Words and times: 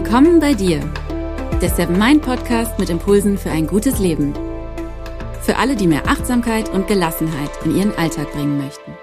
Willkommen 0.00 0.38
bei 0.38 0.54
dir, 0.54 0.78
der 1.60 1.70
Seven 1.70 1.98
Mind 1.98 2.22
Podcast 2.22 2.78
mit 2.78 2.88
Impulsen 2.88 3.36
für 3.36 3.50
ein 3.50 3.66
gutes 3.66 3.98
Leben. 3.98 4.32
Für 5.42 5.56
alle, 5.56 5.74
die 5.74 5.88
mehr 5.88 6.06
Achtsamkeit 6.06 6.68
und 6.68 6.86
Gelassenheit 6.86 7.50
in 7.64 7.76
ihren 7.76 7.92
Alltag 7.96 8.30
bringen 8.30 8.58
möchten. 8.58 8.96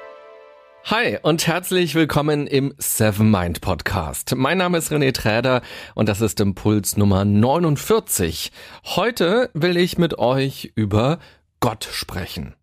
Hi 0.86 1.18
und 1.22 1.46
herzlich 1.48 1.96
willkommen 1.96 2.48
im 2.48 2.74
Seven 2.78 3.30
Mind 3.30 3.60
Podcast. 3.60 4.36
Mein 4.38 4.58
Name 4.58 4.78
ist 4.78 4.90
René 4.90 5.14
Träder 5.14 5.64
und 5.96 6.08
das 6.08 6.22
ist 6.22 6.40
Impuls 6.40 6.96
Nummer 6.96 7.26
49. 7.26 8.54
Heute 8.86 9.50
will 9.54 9.76
ich 9.76 9.98
mit 9.98 10.18
euch 10.18 10.72
über 10.76 11.20
Gott 11.60 11.90
sprechen. 11.92 12.56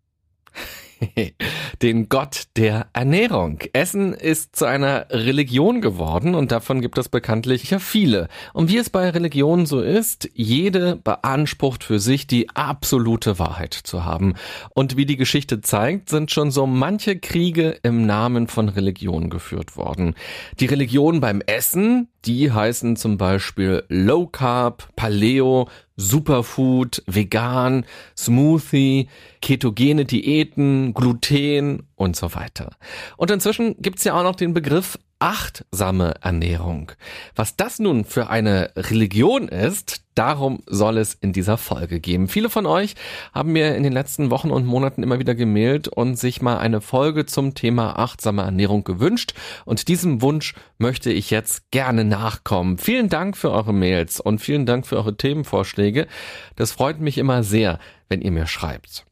den 1.81 2.09
Gott 2.09 2.43
der 2.55 2.87
Ernährung. 2.93 3.59
Essen 3.73 4.13
ist 4.13 4.55
zu 4.55 4.65
einer 4.65 5.07
Religion 5.09 5.81
geworden 5.81 6.35
und 6.35 6.51
davon 6.51 6.81
gibt 6.81 6.97
es 6.97 7.09
bekanntlich 7.09 7.69
ja 7.69 7.79
viele. 7.79 8.27
Und 8.53 8.69
wie 8.69 8.77
es 8.77 8.89
bei 8.89 9.09
Religionen 9.09 9.65
so 9.65 9.81
ist, 9.81 10.29
jede 10.33 10.95
beansprucht 10.97 11.83
für 11.83 11.99
sich 11.99 12.27
die 12.27 12.49
absolute 12.49 13.39
Wahrheit 13.39 13.73
zu 13.73 14.05
haben. 14.05 14.35
Und 14.73 14.97
wie 14.97 15.05
die 15.05 15.17
Geschichte 15.17 15.61
zeigt, 15.61 16.09
sind 16.09 16.31
schon 16.31 16.51
so 16.51 16.65
manche 16.65 17.17
Kriege 17.17 17.77
im 17.83 18.05
Namen 18.05 18.47
von 18.47 18.69
Religion 18.69 19.29
geführt 19.29 19.77
worden. 19.77 20.15
Die 20.59 20.65
Religion 20.65 21.19
beim 21.19 21.41
Essen, 21.41 22.09
die 22.25 22.51
heißen 22.51 22.95
zum 22.95 23.17
Beispiel 23.17 23.83
Low 23.89 24.27
Carb, 24.27 24.89
Paleo, 24.95 25.67
Superfood, 25.95 27.03
Vegan, 27.05 27.85
Smoothie, 28.17 29.07
ketogene 29.41 30.05
Diäten, 30.05 30.93
Gluten 30.93 31.87
und 31.95 32.15
so 32.15 32.33
weiter. 32.33 32.71
Und 33.17 33.31
inzwischen 33.31 33.75
gibt's 33.81 34.03
ja 34.03 34.13
auch 34.13 34.23
noch 34.23 34.35
den 34.35 34.53
Begriff 34.53 34.97
achtsame 35.23 36.15
Ernährung. 36.19 36.91
Was 37.33 37.55
das 37.55 37.79
nun 37.79 38.03
für 38.03 38.29
eine 38.29 38.71
Religion 38.75 39.47
ist, 39.47 40.03
darum 40.15 40.63
soll 40.67 40.97
es 40.97 41.13
in 41.13 41.31
dieser 41.31 41.57
Folge 41.57 42.01
gehen. 42.01 42.27
Viele 42.27 42.49
von 42.49 42.65
euch 42.65 42.95
haben 43.33 43.53
mir 43.53 43.77
in 43.77 43.83
den 43.83 43.93
letzten 43.93 44.31
Wochen 44.31 44.51
und 44.51 44.65
Monaten 44.65 45.01
immer 45.01 45.19
wieder 45.19 45.33
gemailt 45.33 45.87
und 45.87 46.19
sich 46.19 46.41
mal 46.41 46.57
eine 46.57 46.81
Folge 46.81 47.25
zum 47.25 47.55
Thema 47.55 47.97
achtsame 47.97 48.41
Ernährung 48.41 48.83
gewünscht. 48.83 49.33
Und 49.63 49.87
diesem 49.87 50.21
Wunsch 50.21 50.55
möchte 50.77 51.09
ich 51.09 51.29
jetzt 51.29 51.71
gerne 51.71 52.03
nachkommen. 52.03 52.77
Vielen 52.77 53.07
Dank 53.07 53.37
für 53.37 53.51
eure 53.51 53.73
Mails 53.73 54.19
und 54.19 54.39
vielen 54.39 54.65
Dank 54.65 54.85
für 54.85 54.97
eure 54.97 55.15
Themenvorschläge. 55.15 56.07
Das 56.57 56.73
freut 56.73 56.99
mich 56.99 57.17
immer 57.17 57.43
sehr, 57.43 57.79
wenn 58.09 58.21
ihr 58.21 58.31
mir 58.31 58.45
schreibt. 58.45 59.05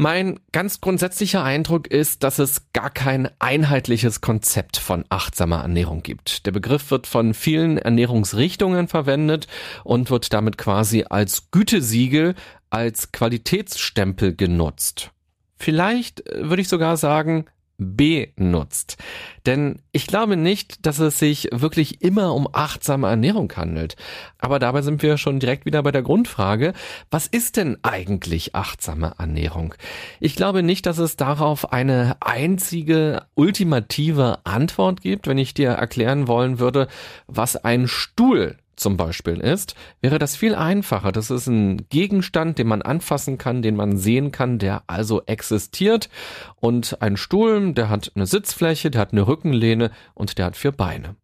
Mein 0.00 0.40
ganz 0.52 0.80
grundsätzlicher 0.80 1.44
Eindruck 1.44 1.86
ist, 1.86 2.22
dass 2.22 2.38
es 2.38 2.72
gar 2.72 2.88
kein 2.88 3.28
einheitliches 3.38 4.22
Konzept 4.22 4.78
von 4.78 5.04
achtsamer 5.10 5.60
Ernährung 5.60 6.02
gibt. 6.02 6.46
Der 6.46 6.52
Begriff 6.52 6.90
wird 6.90 7.06
von 7.06 7.34
vielen 7.34 7.76
Ernährungsrichtungen 7.76 8.88
verwendet 8.88 9.46
und 9.84 10.10
wird 10.10 10.32
damit 10.32 10.56
quasi 10.56 11.04
als 11.10 11.50
Gütesiegel, 11.50 12.34
als 12.70 13.12
Qualitätsstempel 13.12 14.34
genutzt. 14.34 15.10
Vielleicht 15.58 16.26
äh, 16.26 16.48
würde 16.48 16.62
ich 16.62 16.68
sogar 16.68 16.96
sagen, 16.96 17.44
benutzt. 17.80 18.98
Denn 19.46 19.80
ich 19.90 20.06
glaube 20.06 20.36
nicht, 20.36 20.86
dass 20.86 20.98
es 20.98 21.18
sich 21.18 21.48
wirklich 21.50 22.02
immer 22.02 22.34
um 22.34 22.46
achtsame 22.52 23.08
Ernährung 23.08 23.50
handelt. 23.56 23.96
Aber 24.38 24.58
dabei 24.58 24.82
sind 24.82 25.02
wir 25.02 25.16
schon 25.16 25.40
direkt 25.40 25.64
wieder 25.64 25.82
bei 25.82 25.90
der 25.90 26.02
Grundfrage, 26.02 26.74
was 27.10 27.26
ist 27.26 27.56
denn 27.56 27.78
eigentlich 27.82 28.54
achtsame 28.54 29.14
Ernährung? 29.18 29.74
Ich 30.20 30.36
glaube 30.36 30.62
nicht, 30.62 30.84
dass 30.84 30.98
es 30.98 31.16
darauf 31.16 31.72
eine 31.72 32.16
einzige 32.20 33.22
ultimative 33.34 34.38
Antwort 34.44 35.00
gibt, 35.00 35.26
wenn 35.26 35.38
ich 35.38 35.54
dir 35.54 35.70
erklären 35.70 36.28
wollen 36.28 36.58
würde, 36.58 36.86
was 37.26 37.56
ein 37.56 37.88
Stuhl 37.88 38.56
zum 38.80 38.96
Beispiel 38.96 39.38
ist, 39.40 39.74
wäre 40.00 40.18
das 40.18 40.36
viel 40.36 40.54
einfacher. 40.54 41.12
Das 41.12 41.30
ist 41.30 41.46
ein 41.46 41.88
Gegenstand, 41.88 42.58
den 42.58 42.66
man 42.66 42.82
anfassen 42.82 43.38
kann, 43.38 43.62
den 43.62 43.76
man 43.76 43.96
sehen 43.96 44.32
kann, 44.32 44.58
der 44.58 44.82
also 44.86 45.22
existiert. 45.26 46.08
Und 46.56 47.00
ein 47.00 47.16
Stuhl, 47.16 47.72
der 47.74 47.88
hat 47.88 48.12
eine 48.14 48.26
Sitzfläche, 48.26 48.90
der 48.90 49.00
hat 49.02 49.12
eine 49.12 49.26
Rückenlehne 49.26 49.90
und 50.14 50.38
der 50.38 50.46
hat 50.46 50.56
vier 50.56 50.72
Beine. 50.72 51.16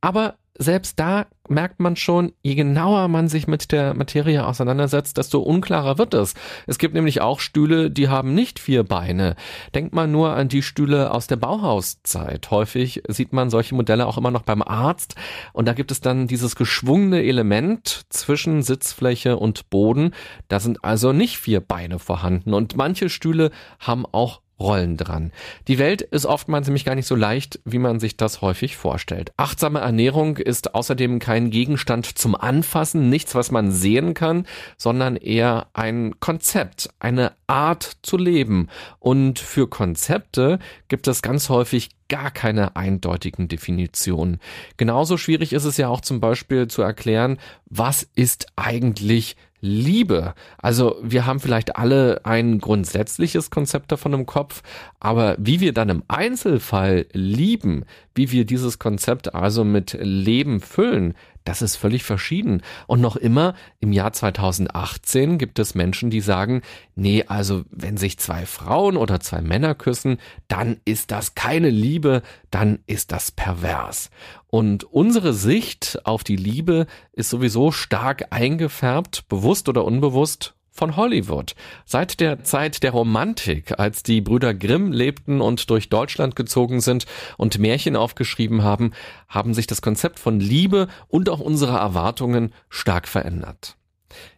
Aber 0.00 0.36
selbst 0.58 0.98
da 1.00 1.26
merkt 1.48 1.80
man 1.80 1.96
schon, 1.96 2.32
je 2.42 2.54
genauer 2.54 3.08
man 3.08 3.28
sich 3.28 3.46
mit 3.46 3.72
der 3.72 3.94
Materie 3.94 4.46
auseinandersetzt, 4.46 5.16
desto 5.18 5.40
unklarer 5.40 5.98
wird 5.98 6.14
es. 6.14 6.34
Es 6.66 6.78
gibt 6.78 6.94
nämlich 6.94 7.20
auch 7.20 7.40
Stühle, 7.40 7.90
die 7.90 8.08
haben 8.08 8.34
nicht 8.34 8.58
vier 8.58 8.84
Beine. 8.84 9.34
Denkt 9.74 9.94
man 9.94 10.12
nur 10.12 10.34
an 10.34 10.48
die 10.48 10.62
Stühle 10.62 11.10
aus 11.10 11.26
der 11.26 11.36
Bauhauszeit. 11.36 12.50
Häufig 12.50 13.02
sieht 13.08 13.32
man 13.32 13.50
solche 13.50 13.74
Modelle 13.74 14.06
auch 14.06 14.18
immer 14.18 14.30
noch 14.30 14.42
beim 14.42 14.62
Arzt 14.62 15.14
und 15.52 15.66
da 15.66 15.72
gibt 15.72 15.90
es 15.90 16.00
dann 16.00 16.26
dieses 16.26 16.54
geschwungene 16.54 17.22
Element 17.22 18.04
zwischen 18.10 18.62
Sitzfläche 18.62 19.36
und 19.36 19.68
Boden. 19.70 20.14
Da 20.48 20.60
sind 20.60 20.84
also 20.84 21.12
nicht 21.12 21.38
vier 21.38 21.60
Beine 21.60 21.98
vorhanden 21.98 22.54
und 22.54 22.76
manche 22.76 23.08
Stühle 23.08 23.50
haben 23.80 24.06
auch 24.06 24.41
Rollen 24.60 24.96
dran. 24.96 25.32
Die 25.68 25.78
Welt 25.78 26.02
ist 26.02 26.26
oftmals 26.26 26.66
nämlich 26.66 26.84
gar 26.84 26.94
nicht 26.94 27.06
so 27.06 27.16
leicht, 27.16 27.60
wie 27.64 27.78
man 27.78 28.00
sich 28.00 28.16
das 28.16 28.42
häufig 28.42 28.76
vorstellt. 28.76 29.32
Achtsame 29.36 29.80
Ernährung 29.80 30.36
ist 30.36 30.74
außerdem 30.74 31.18
kein 31.18 31.50
Gegenstand 31.50 32.06
zum 32.06 32.34
Anfassen, 32.34 33.08
nichts, 33.08 33.34
was 33.34 33.50
man 33.50 33.72
sehen 33.72 34.14
kann, 34.14 34.46
sondern 34.76 35.16
eher 35.16 35.66
ein 35.72 36.20
Konzept, 36.20 36.90
eine 37.00 37.32
Art 37.46 37.96
zu 38.02 38.16
leben. 38.16 38.68
Und 38.98 39.38
für 39.38 39.68
Konzepte 39.68 40.58
gibt 40.88 41.08
es 41.08 41.22
ganz 41.22 41.48
häufig 41.48 41.90
gar 42.08 42.30
keine 42.30 42.76
eindeutigen 42.76 43.48
Definitionen. 43.48 44.38
Genauso 44.76 45.16
schwierig 45.16 45.52
ist 45.54 45.64
es 45.64 45.76
ja 45.78 45.88
auch 45.88 46.02
zum 46.02 46.20
Beispiel 46.20 46.68
zu 46.68 46.82
erklären, 46.82 47.38
was 47.64 48.06
ist 48.14 48.48
eigentlich 48.54 49.36
Liebe. 49.64 50.34
Also 50.58 50.96
wir 51.02 51.24
haben 51.24 51.38
vielleicht 51.38 51.76
alle 51.76 52.20
ein 52.24 52.58
grundsätzliches 52.58 53.50
Konzept 53.50 53.92
davon 53.92 54.12
im 54.12 54.26
Kopf, 54.26 54.62
aber 54.98 55.36
wie 55.38 55.60
wir 55.60 55.72
dann 55.72 55.88
im 55.88 56.02
Einzelfall 56.08 57.06
lieben, 57.12 57.84
wie 58.14 58.32
wir 58.32 58.44
dieses 58.44 58.80
Konzept 58.80 59.34
also 59.34 59.62
mit 59.62 59.96
Leben 60.00 60.60
füllen, 60.60 61.14
das 61.44 61.62
ist 61.62 61.76
völlig 61.76 62.04
verschieden. 62.04 62.62
Und 62.86 63.00
noch 63.00 63.16
immer 63.16 63.54
im 63.80 63.92
Jahr 63.92 64.12
2018 64.12 65.38
gibt 65.38 65.58
es 65.58 65.74
Menschen, 65.74 66.10
die 66.10 66.20
sagen, 66.20 66.62
nee, 66.94 67.24
also 67.26 67.64
wenn 67.70 67.96
sich 67.96 68.18
zwei 68.18 68.46
Frauen 68.46 68.96
oder 68.96 69.20
zwei 69.20 69.40
Männer 69.40 69.74
küssen, 69.74 70.18
dann 70.48 70.78
ist 70.84 71.10
das 71.10 71.34
keine 71.34 71.70
Liebe, 71.70 72.22
dann 72.50 72.80
ist 72.86 73.12
das 73.12 73.30
pervers. 73.30 74.10
Und 74.48 74.84
unsere 74.84 75.32
Sicht 75.32 76.00
auf 76.04 76.24
die 76.24 76.36
Liebe 76.36 76.86
ist 77.12 77.30
sowieso 77.30 77.72
stark 77.72 78.26
eingefärbt, 78.30 79.28
bewusst 79.28 79.68
oder 79.68 79.84
unbewusst, 79.84 80.54
von 80.72 80.96
Hollywood. 80.96 81.54
Seit 81.84 82.18
der 82.18 82.42
Zeit 82.42 82.82
der 82.82 82.90
Romantik, 82.90 83.78
als 83.78 84.02
die 84.02 84.20
Brüder 84.20 84.54
Grimm 84.54 84.90
lebten 84.90 85.40
und 85.40 85.70
durch 85.70 85.88
Deutschland 85.88 86.34
gezogen 86.34 86.80
sind 86.80 87.06
und 87.36 87.58
Märchen 87.58 87.94
aufgeschrieben 87.94 88.62
haben, 88.64 88.92
haben 89.28 89.54
sich 89.54 89.66
das 89.66 89.82
Konzept 89.82 90.18
von 90.18 90.40
Liebe 90.40 90.88
und 91.08 91.28
auch 91.28 91.40
unsere 91.40 91.76
Erwartungen 91.76 92.52
stark 92.68 93.06
verändert. 93.06 93.76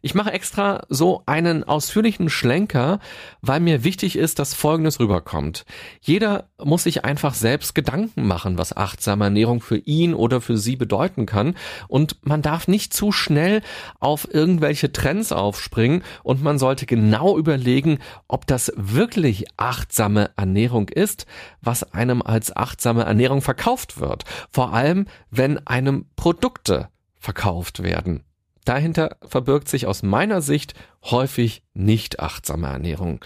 Ich 0.03 0.15
mache 0.15 0.33
extra 0.33 0.85
so 0.89 1.23
einen 1.27 1.65
ausführlichen 1.65 2.29
Schlenker, 2.29 2.99
weil 3.41 3.61
mir 3.61 3.85
wichtig 3.85 4.17
ist, 4.17 4.39
dass 4.39 4.55
Folgendes 4.55 5.01
rüberkommt. 5.01 5.65
Jeder 6.01 6.49
muss 6.63 6.85
sich 6.85 7.05
einfach 7.05 7.35
selbst 7.35 7.75
Gedanken 7.75 8.27
machen, 8.27 8.59
was 8.59 8.77
achtsame 8.77 9.25
Ernährung 9.25 9.61
für 9.61 9.79
ihn 9.79 10.15
oder 10.15 10.41
für 10.41 10.59
sie 10.59 10.77
bedeuten 10.77 11.27
kann. 11.27 11.57
Und 11.89 12.17
man 12.23 12.43
darf 12.43 12.69
nicht 12.69 12.93
zu 12.93 13.13
schnell 13.13 13.63
auf 14.01 14.29
irgendwelche 14.33 14.93
Trends 14.93 15.33
aufspringen 15.33 16.03
und 16.23 16.43
man 16.43 16.59
sollte 16.59 16.87
genau 16.87 17.39
überlegen, 17.39 17.99
ob 18.29 18.47
das 18.47 18.73
wirklich 18.77 19.47
achtsame 19.57 20.31
Ernährung 20.37 20.89
ist, 20.89 21.27
was 21.61 21.93
einem 21.93 22.23
als 22.23 22.55
achtsame 22.55 23.05
Ernährung 23.05 23.43
verkauft 23.43 24.01
wird. 24.01 24.25
Vor 24.51 24.73
allem, 24.73 25.07
wenn 25.31 25.65
einem 25.67 26.07
Produkte 26.17 26.89
verkauft 27.19 27.83
werden. 27.83 28.25
Dahinter 28.65 29.17
verbirgt 29.27 29.69
sich 29.69 29.87
aus 29.87 30.03
meiner 30.03 30.41
Sicht 30.41 30.75
häufig 31.11 31.63
nicht 31.75 32.21
achtsame 32.21 32.69
Ernährung. 32.69 33.21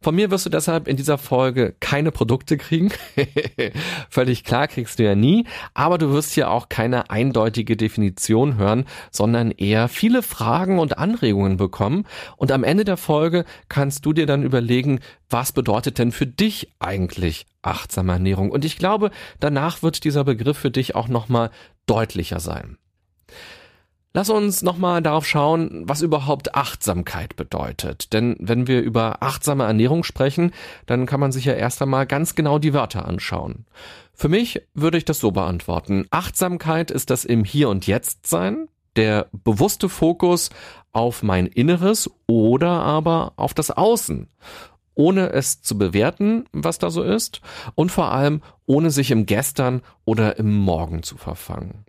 Von 0.00 0.14
mir 0.14 0.30
wirst 0.30 0.46
du 0.46 0.50
deshalb 0.50 0.86
in 0.86 0.96
dieser 0.96 1.18
Folge 1.18 1.74
keine 1.80 2.12
Produkte 2.12 2.56
kriegen. 2.56 2.92
Völlig 4.08 4.44
klar 4.44 4.68
kriegst 4.68 4.98
du 4.98 5.04
ja 5.04 5.16
nie, 5.16 5.44
aber 5.74 5.98
du 5.98 6.12
wirst 6.12 6.32
hier 6.32 6.50
auch 6.50 6.68
keine 6.68 7.10
eindeutige 7.10 7.76
Definition 7.76 8.56
hören, 8.56 8.84
sondern 9.10 9.50
eher 9.50 9.88
viele 9.88 10.22
Fragen 10.22 10.78
und 10.78 10.98
Anregungen 10.98 11.56
bekommen. 11.56 12.06
Und 12.36 12.52
am 12.52 12.62
Ende 12.62 12.84
der 12.84 12.96
Folge 12.96 13.44
kannst 13.68 14.06
du 14.06 14.12
dir 14.12 14.26
dann 14.26 14.44
überlegen, 14.44 15.00
was 15.28 15.50
bedeutet 15.50 15.98
denn 15.98 16.12
für 16.12 16.26
dich 16.26 16.70
eigentlich 16.78 17.46
achtsame 17.62 18.12
Ernährung? 18.12 18.50
Und 18.50 18.64
ich 18.64 18.78
glaube, 18.78 19.10
danach 19.40 19.82
wird 19.82 20.04
dieser 20.04 20.22
Begriff 20.22 20.58
für 20.58 20.70
dich 20.70 20.94
auch 20.94 21.08
nochmal 21.08 21.50
deutlicher 21.86 22.38
sein. 22.38 22.78
Lass 24.16 24.30
uns 24.30 24.62
nochmal 24.62 25.02
darauf 25.02 25.26
schauen, 25.26 25.82
was 25.88 26.00
überhaupt 26.00 26.54
Achtsamkeit 26.54 27.34
bedeutet. 27.34 28.12
Denn 28.12 28.36
wenn 28.38 28.68
wir 28.68 28.80
über 28.80 29.24
achtsame 29.24 29.64
Ernährung 29.64 30.04
sprechen, 30.04 30.52
dann 30.86 31.04
kann 31.04 31.18
man 31.18 31.32
sich 31.32 31.46
ja 31.46 31.54
erst 31.54 31.82
einmal 31.82 32.06
ganz 32.06 32.36
genau 32.36 32.60
die 32.60 32.72
Wörter 32.72 33.06
anschauen. 33.06 33.66
Für 34.12 34.28
mich 34.28 34.62
würde 34.72 34.98
ich 34.98 35.04
das 35.04 35.18
so 35.18 35.32
beantworten. 35.32 36.06
Achtsamkeit 36.10 36.92
ist 36.92 37.10
das 37.10 37.24
im 37.24 37.42
Hier 37.44 37.68
und 37.68 37.88
Jetzt 37.88 38.28
sein, 38.28 38.68
der 38.94 39.26
bewusste 39.32 39.88
Fokus 39.88 40.50
auf 40.92 41.24
mein 41.24 41.48
Inneres 41.48 42.08
oder 42.28 42.70
aber 42.70 43.32
auf 43.34 43.52
das 43.52 43.72
Außen 43.72 44.28
ohne 44.96 45.30
es 45.30 45.60
zu 45.60 45.76
bewerten, 45.76 46.44
was 46.52 46.78
da 46.78 46.88
so 46.88 47.02
ist, 47.02 47.40
und 47.74 47.90
vor 47.90 48.12
allem 48.12 48.42
ohne 48.64 48.92
sich 48.92 49.10
im 49.10 49.26
Gestern 49.26 49.82
oder 50.04 50.38
im 50.38 50.54
Morgen 50.54 51.02
zu 51.02 51.16
verfangen. 51.16 51.84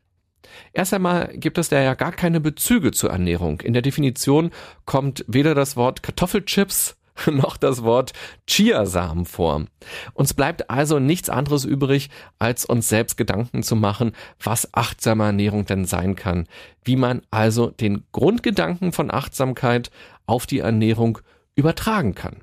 Erst 0.73 0.93
einmal 0.93 1.29
gibt 1.35 1.57
es 1.57 1.69
da 1.69 1.81
ja 1.81 1.93
gar 1.93 2.11
keine 2.11 2.39
Bezüge 2.39 2.91
zur 2.91 3.11
Ernährung. 3.11 3.61
In 3.61 3.73
der 3.73 3.81
Definition 3.81 4.51
kommt 4.85 5.23
weder 5.27 5.55
das 5.55 5.75
Wort 5.75 6.03
Kartoffelchips 6.03 6.95
noch 7.31 7.57
das 7.57 7.83
Wort 7.83 8.13
Chiasamen 8.47 9.25
vor. 9.25 9.65
Uns 10.13 10.33
bleibt 10.33 10.69
also 10.69 10.99
nichts 10.99 11.29
anderes 11.29 11.65
übrig, 11.65 12.09
als 12.39 12.65
uns 12.65 12.89
selbst 12.89 13.17
Gedanken 13.17 13.63
zu 13.63 13.75
machen, 13.75 14.11
was 14.41 14.73
achtsame 14.73 15.25
Ernährung 15.25 15.65
denn 15.65 15.85
sein 15.85 16.15
kann, 16.15 16.47
wie 16.83 16.95
man 16.95 17.21
also 17.31 17.69
den 17.69 18.05
Grundgedanken 18.11 18.91
von 18.91 19.11
Achtsamkeit 19.11 19.91
auf 20.25 20.45
die 20.45 20.59
Ernährung 20.59 21.19
übertragen 21.55 22.15
kann. 22.15 22.41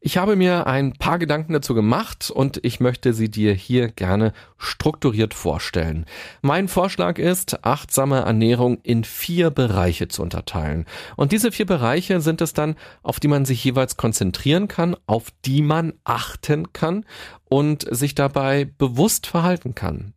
Ich 0.00 0.18
habe 0.18 0.36
mir 0.36 0.66
ein 0.66 0.92
paar 0.92 1.18
Gedanken 1.18 1.54
dazu 1.54 1.74
gemacht 1.74 2.30
und 2.30 2.60
ich 2.62 2.80
möchte 2.80 3.14
sie 3.14 3.30
dir 3.30 3.54
hier 3.54 3.88
gerne 3.88 4.32
strukturiert 4.58 5.32
vorstellen. 5.32 6.04
Mein 6.42 6.68
Vorschlag 6.68 7.18
ist, 7.18 7.64
achtsame 7.64 8.20
Ernährung 8.20 8.78
in 8.82 9.04
vier 9.04 9.50
Bereiche 9.50 10.06
zu 10.08 10.22
unterteilen. 10.22 10.84
Und 11.16 11.32
diese 11.32 11.50
vier 11.50 11.66
Bereiche 11.66 12.20
sind 12.20 12.42
es 12.42 12.52
dann, 12.52 12.76
auf 13.02 13.20
die 13.20 13.28
man 13.28 13.46
sich 13.46 13.64
jeweils 13.64 13.96
konzentrieren 13.96 14.68
kann, 14.68 14.96
auf 15.06 15.28
die 15.44 15.62
man 15.62 15.94
achten 16.04 16.72
kann 16.74 17.06
und 17.48 17.86
sich 17.90 18.14
dabei 18.14 18.68
bewusst 18.78 19.26
verhalten 19.26 19.74
kann. 19.74 20.12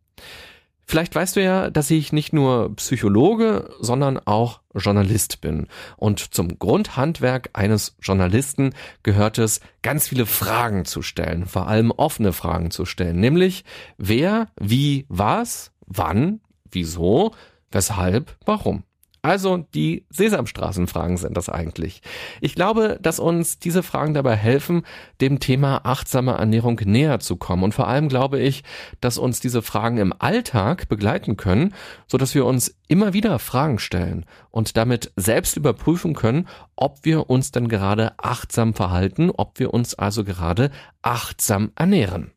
Vielleicht 0.90 1.14
weißt 1.14 1.36
du 1.36 1.40
ja, 1.44 1.70
dass 1.70 1.88
ich 1.92 2.12
nicht 2.12 2.32
nur 2.32 2.74
Psychologe, 2.74 3.72
sondern 3.78 4.18
auch 4.18 4.60
Journalist 4.74 5.40
bin. 5.40 5.68
Und 5.96 6.34
zum 6.34 6.58
Grundhandwerk 6.58 7.50
eines 7.52 7.94
Journalisten 8.02 8.74
gehört 9.04 9.38
es, 9.38 9.60
ganz 9.82 10.08
viele 10.08 10.26
Fragen 10.26 10.84
zu 10.84 11.02
stellen, 11.02 11.46
vor 11.46 11.68
allem 11.68 11.92
offene 11.92 12.32
Fragen 12.32 12.72
zu 12.72 12.86
stellen, 12.86 13.20
nämlich 13.20 13.64
wer, 13.98 14.48
wie, 14.60 15.06
was, 15.08 15.70
wann, 15.86 16.40
wieso, 16.72 17.36
weshalb, 17.70 18.36
warum. 18.44 18.82
Also 19.22 19.66
die 19.74 20.06
Sesamstraßenfragen 20.08 21.18
sind 21.18 21.36
das 21.36 21.50
eigentlich. 21.50 22.00
Ich 22.40 22.54
glaube, 22.54 22.98
dass 23.02 23.18
uns 23.18 23.58
diese 23.58 23.82
Fragen 23.82 24.14
dabei 24.14 24.34
helfen, 24.34 24.82
dem 25.20 25.40
Thema 25.40 25.82
achtsame 25.84 26.32
Ernährung 26.32 26.80
näher 26.84 27.20
zu 27.20 27.36
kommen. 27.36 27.62
Und 27.62 27.74
vor 27.74 27.86
allem 27.86 28.08
glaube 28.08 28.40
ich, 28.40 28.64
dass 29.02 29.18
uns 29.18 29.40
diese 29.40 29.60
Fragen 29.60 29.98
im 29.98 30.14
Alltag 30.18 30.88
begleiten 30.88 31.36
können, 31.36 31.74
so 32.06 32.16
dass 32.16 32.34
wir 32.34 32.46
uns 32.46 32.74
immer 32.88 33.12
wieder 33.12 33.38
Fragen 33.38 33.78
stellen 33.78 34.24
und 34.50 34.78
damit 34.78 35.12
selbst 35.16 35.56
überprüfen 35.56 36.14
können, 36.14 36.48
ob 36.74 37.00
wir 37.02 37.28
uns 37.28 37.52
denn 37.52 37.68
gerade 37.68 38.14
achtsam 38.16 38.72
verhalten, 38.72 39.30
ob 39.30 39.58
wir 39.58 39.74
uns 39.74 39.94
also 39.94 40.24
gerade 40.24 40.70
achtsam 41.02 41.72
ernähren. 41.76 42.32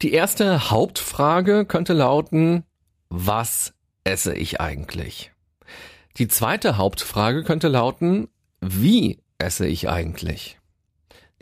Die 0.00 0.12
erste 0.12 0.70
Hauptfrage 0.70 1.66
könnte 1.66 1.92
lauten, 1.92 2.64
was 3.10 3.74
esse 4.04 4.34
ich 4.34 4.60
eigentlich? 4.60 5.32
Die 6.18 6.26
zweite 6.26 6.76
Hauptfrage 6.76 7.44
könnte 7.44 7.68
lauten, 7.68 8.26
wie 8.60 9.20
esse 9.38 9.68
ich 9.68 9.88
eigentlich? 9.88 10.58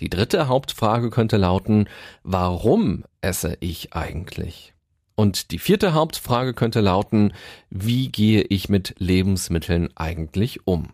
Die 0.01 0.11
dritte 0.11 0.49
Hauptfrage 0.49 1.09
könnte 1.09 1.39
lauten, 1.39 1.89
warum 2.25 3.05
esse 3.23 3.57
ich 3.61 3.95
eigentlich? 3.95 4.75
Und 5.15 5.51
die 5.51 5.59
vierte 5.59 5.95
Hauptfrage 5.95 6.53
könnte 6.53 6.83
lauten, 6.83 7.33
wie 7.71 8.11
gehe 8.11 8.43
ich 8.43 8.69
mit 8.69 8.95
Lebensmitteln 8.99 9.89
eigentlich 9.97 10.67
um? 10.67 10.91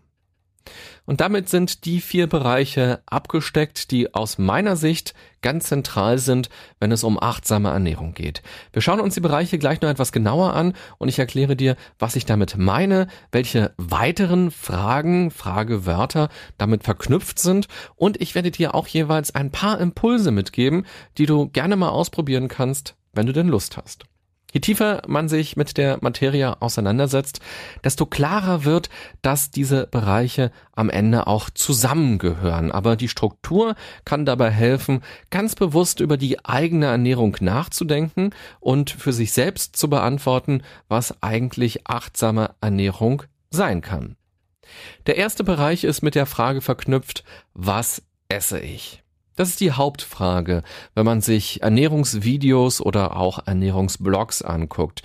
Und 1.05 1.21
damit 1.21 1.49
sind 1.49 1.85
die 1.85 1.99
vier 1.99 2.27
Bereiche 2.27 3.01
abgesteckt, 3.05 3.91
die 3.91 4.13
aus 4.13 4.37
meiner 4.37 4.75
Sicht 4.75 5.13
ganz 5.41 5.65
zentral 5.67 6.17
sind, 6.17 6.49
wenn 6.79 6.91
es 6.91 7.03
um 7.03 7.21
achtsame 7.21 7.69
Ernährung 7.69 8.13
geht. 8.13 8.41
Wir 8.71 8.81
schauen 8.81 9.01
uns 9.01 9.13
die 9.13 9.19
Bereiche 9.19 9.57
gleich 9.57 9.81
noch 9.81 9.89
etwas 9.89 10.11
genauer 10.11 10.53
an 10.53 10.73
und 10.97 11.09
ich 11.09 11.19
erkläre 11.19 11.55
dir, 11.55 11.75
was 11.99 12.15
ich 12.15 12.25
damit 12.25 12.57
meine, 12.57 13.07
welche 13.31 13.73
weiteren 13.77 14.51
Fragen, 14.51 15.31
Fragewörter 15.31 16.29
damit 16.57 16.83
verknüpft 16.83 17.39
sind 17.39 17.67
und 17.95 18.21
ich 18.21 18.35
werde 18.35 18.51
dir 18.51 18.73
auch 18.73 18.87
jeweils 18.87 19.35
ein 19.35 19.51
paar 19.51 19.79
Impulse 19.79 20.31
mitgeben, 20.31 20.85
die 21.17 21.25
du 21.25 21.49
gerne 21.49 21.75
mal 21.75 21.89
ausprobieren 21.89 22.47
kannst, 22.47 22.95
wenn 23.11 23.25
du 23.25 23.33
denn 23.33 23.49
Lust 23.49 23.77
hast. 23.77 24.05
Je 24.53 24.59
tiefer 24.59 25.01
man 25.07 25.29
sich 25.29 25.57
mit 25.57 25.77
der 25.77 25.97
Materie 26.01 26.61
auseinandersetzt, 26.61 27.39
desto 27.83 28.05
klarer 28.05 28.65
wird, 28.65 28.89
dass 29.23 29.49
diese 29.49 29.87
Bereiche 29.87 30.51
am 30.73 30.91
Ende 30.91 31.25
auch 31.25 31.49
zusammengehören. 31.49 32.71
Aber 32.71 32.95
die 32.95 33.07
Struktur 33.07 33.75
kann 34.05 34.25
dabei 34.25 34.51
helfen, 34.51 35.01
ganz 35.31 35.55
bewusst 35.55 35.99
über 35.99 36.17
die 36.17 36.45
eigene 36.45 36.85
Ernährung 36.85 37.35
nachzudenken 37.39 38.29
und 38.59 38.91
für 38.91 39.11
sich 39.11 39.33
selbst 39.33 39.75
zu 39.75 39.89
beantworten, 39.89 40.61
was 40.87 41.23
eigentlich 41.23 41.87
achtsame 41.87 42.51
Ernährung 42.61 43.23
sein 43.49 43.81
kann. 43.81 44.17
Der 45.07 45.17
erste 45.17 45.43
Bereich 45.43 45.83
ist 45.83 46.03
mit 46.03 46.13
der 46.13 46.27
Frage 46.27 46.61
verknüpft, 46.61 47.23
was 47.55 48.03
esse 48.29 48.59
ich? 48.59 49.02
Das 49.35 49.49
ist 49.49 49.59
die 49.59 49.71
Hauptfrage, 49.71 50.63
wenn 50.93 51.05
man 51.05 51.21
sich 51.21 51.61
Ernährungsvideos 51.61 52.81
oder 52.81 53.15
auch 53.15 53.47
Ernährungsblogs 53.47 54.41
anguckt. 54.41 55.01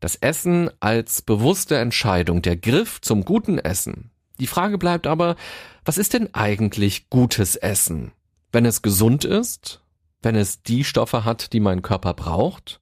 Das 0.00 0.16
Essen 0.16 0.70
als 0.80 1.22
bewusste 1.22 1.76
Entscheidung, 1.78 2.42
der 2.42 2.56
Griff 2.56 3.00
zum 3.00 3.24
guten 3.24 3.58
Essen. 3.58 4.10
Die 4.38 4.46
Frage 4.46 4.78
bleibt 4.78 5.06
aber, 5.06 5.36
was 5.84 5.98
ist 5.98 6.14
denn 6.14 6.34
eigentlich 6.34 7.10
gutes 7.10 7.56
Essen? 7.56 8.12
Wenn 8.52 8.64
es 8.64 8.82
gesund 8.82 9.24
ist, 9.24 9.80
wenn 10.24 10.36
es 10.36 10.62
die 10.62 10.84
Stoffe 10.84 11.24
hat, 11.24 11.52
die 11.52 11.60
mein 11.60 11.82
Körper 11.82 12.14
braucht. 12.14 12.80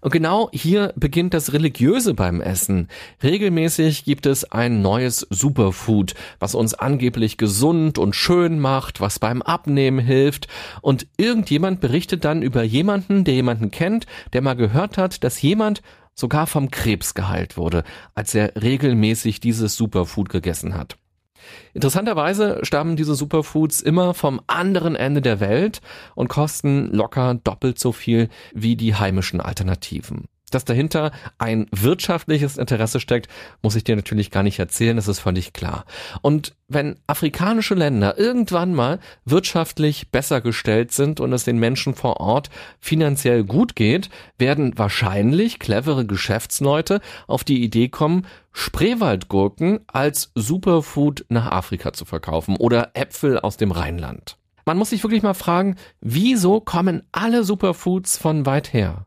Und 0.00 0.12
genau 0.12 0.50
hier 0.52 0.92
beginnt 0.96 1.34
das 1.34 1.52
Religiöse 1.52 2.14
beim 2.14 2.40
Essen. 2.40 2.88
Regelmäßig 3.22 4.04
gibt 4.04 4.26
es 4.26 4.44
ein 4.50 4.82
neues 4.82 5.26
Superfood, 5.30 6.14
was 6.38 6.54
uns 6.54 6.74
angeblich 6.74 7.36
gesund 7.36 7.98
und 7.98 8.14
schön 8.14 8.58
macht, 8.58 9.00
was 9.00 9.18
beim 9.18 9.42
Abnehmen 9.42 9.98
hilft. 9.98 10.48
Und 10.80 11.06
irgendjemand 11.16 11.80
berichtet 11.80 12.24
dann 12.24 12.42
über 12.42 12.62
jemanden, 12.62 13.24
der 13.24 13.34
jemanden 13.34 13.70
kennt, 13.70 14.06
der 14.32 14.42
mal 14.42 14.54
gehört 14.54 14.98
hat, 14.98 15.24
dass 15.24 15.42
jemand 15.42 15.82
sogar 16.14 16.46
vom 16.46 16.70
Krebs 16.70 17.14
geheilt 17.14 17.56
wurde, 17.56 17.84
als 18.14 18.34
er 18.34 18.52
regelmäßig 18.60 19.40
dieses 19.40 19.76
Superfood 19.76 20.28
gegessen 20.28 20.74
hat. 20.74 20.96
Interessanterweise 21.74 22.60
stammen 22.62 22.96
diese 22.96 23.14
Superfoods 23.14 23.80
immer 23.80 24.14
vom 24.14 24.40
anderen 24.46 24.96
Ende 24.96 25.22
der 25.22 25.40
Welt 25.40 25.80
und 26.14 26.28
kosten 26.28 26.92
locker 26.92 27.34
doppelt 27.34 27.78
so 27.78 27.92
viel 27.92 28.28
wie 28.52 28.76
die 28.76 28.94
heimischen 28.94 29.40
Alternativen. 29.40 30.28
Dass 30.54 30.64
dahinter 30.64 31.10
ein 31.38 31.66
wirtschaftliches 31.72 32.56
Interesse 32.56 33.00
steckt, 33.00 33.28
muss 33.62 33.76
ich 33.76 33.84
dir 33.84 33.96
natürlich 33.96 34.30
gar 34.30 34.42
nicht 34.42 34.58
erzählen, 34.58 34.96
das 34.96 35.08
ist 35.08 35.20
völlig 35.20 35.52
klar. 35.52 35.84
Und 36.20 36.54
wenn 36.68 36.96
afrikanische 37.06 37.74
Länder 37.74 38.18
irgendwann 38.18 38.74
mal 38.74 38.98
wirtschaftlich 39.24 40.10
besser 40.10 40.40
gestellt 40.40 40.92
sind 40.92 41.20
und 41.20 41.32
es 41.32 41.44
den 41.44 41.58
Menschen 41.58 41.94
vor 41.94 42.20
Ort 42.20 42.50
finanziell 42.80 43.44
gut 43.44 43.76
geht, 43.76 44.08
werden 44.38 44.76
wahrscheinlich 44.76 45.58
clevere 45.58 46.06
Geschäftsleute 46.06 47.00
auf 47.26 47.44
die 47.44 47.62
Idee 47.62 47.88
kommen, 47.88 48.26
Spreewaldgurken 48.52 49.80
als 49.86 50.32
Superfood 50.34 51.24
nach 51.28 51.50
Afrika 51.50 51.92
zu 51.92 52.04
verkaufen 52.04 52.56
oder 52.56 52.90
Äpfel 52.94 53.38
aus 53.38 53.56
dem 53.56 53.70
Rheinland. 53.70 54.36
Man 54.64 54.78
muss 54.78 54.90
sich 54.90 55.02
wirklich 55.02 55.22
mal 55.22 55.34
fragen, 55.34 55.76
wieso 56.00 56.60
kommen 56.60 57.02
alle 57.10 57.44
Superfoods 57.44 58.16
von 58.16 58.46
weit 58.46 58.72
her? 58.72 59.06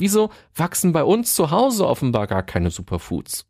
Wieso 0.00 0.30
wachsen 0.56 0.92
bei 0.92 1.04
uns 1.04 1.34
zu 1.34 1.50
Hause 1.50 1.86
offenbar 1.86 2.26
gar 2.26 2.42
keine 2.42 2.70
Superfoods? 2.70 3.46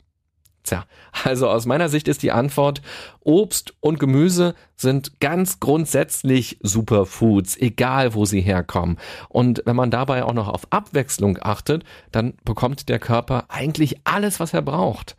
Tja, 0.64 0.84
also 1.24 1.48
aus 1.48 1.64
meiner 1.64 1.88
Sicht 1.88 2.06
ist 2.08 2.22
die 2.22 2.32
Antwort, 2.32 2.82
Obst 3.20 3.74
und 3.80 3.98
Gemüse 3.98 4.54
sind 4.76 5.20
ganz 5.20 5.60
grundsätzlich 5.60 6.58
Superfoods, 6.60 7.56
egal 7.56 8.14
wo 8.14 8.24
sie 8.24 8.40
herkommen. 8.40 8.98
Und 9.28 9.62
wenn 9.64 9.76
man 9.76 9.90
dabei 9.90 10.24
auch 10.24 10.34
noch 10.34 10.48
auf 10.48 10.70
Abwechslung 10.70 11.38
achtet, 11.40 11.84
dann 12.12 12.34
bekommt 12.44 12.88
der 12.88 12.98
Körper 12.98 13.44
eigentlich 13.48 14.00
alles, 14.04 14.38
was 14.40 14.52
er 14.52 14.62
braucht. 14.62 15.16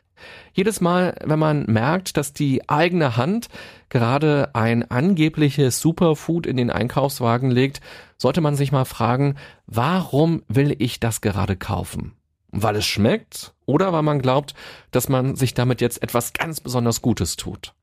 Jedes 0.54 0.82
Mal, 0.82 1.16
wenn 1.24 1.40
man 1.40 1.66
merkt, 1.66 2.18
dass 2.18 2.34
die 2.34 2.68
eigene 2.70 3.18
Hand 3.18 3.48
gerade 3.90 4.50
ein 4.54 4.90
angebliches 4.90 5.80
Superfood 5.80 6.46
in 6.46 6.58
den 6.58 6.70
Einkaufswagen 6.70 7.52
legt, 7.52 7.82
sollte 8.18 8.42
man 8.42 8.56
sich 8.56 8.72
mal 8.72 8.86
fragen, 8.86 9.36
warum 9.68 10.44
will 10.48 10.76
ich 10.80 11.00
das 11.00 11.22
gerade 11.22 11.56
kaufen? 11.56 12.14
Weil 12.52 12.76
es 12.76 12.86
schmeckt 12.86 13.54
oder 13.66 13.94
weil 13.94 14.04
man 14.04 14.22
glaubt, 14.22 14.54
dass 14.92 15.10
man 15.10 15.36
sich 15.36 15.54
damit 15.54 15.82
jetzt 15.82 16.04
etwas 16.04 16.34
ganz 16.34 16.60
besonders 16.60 17.02
Gutes 17.02 17.36
tut. 17.38 17.74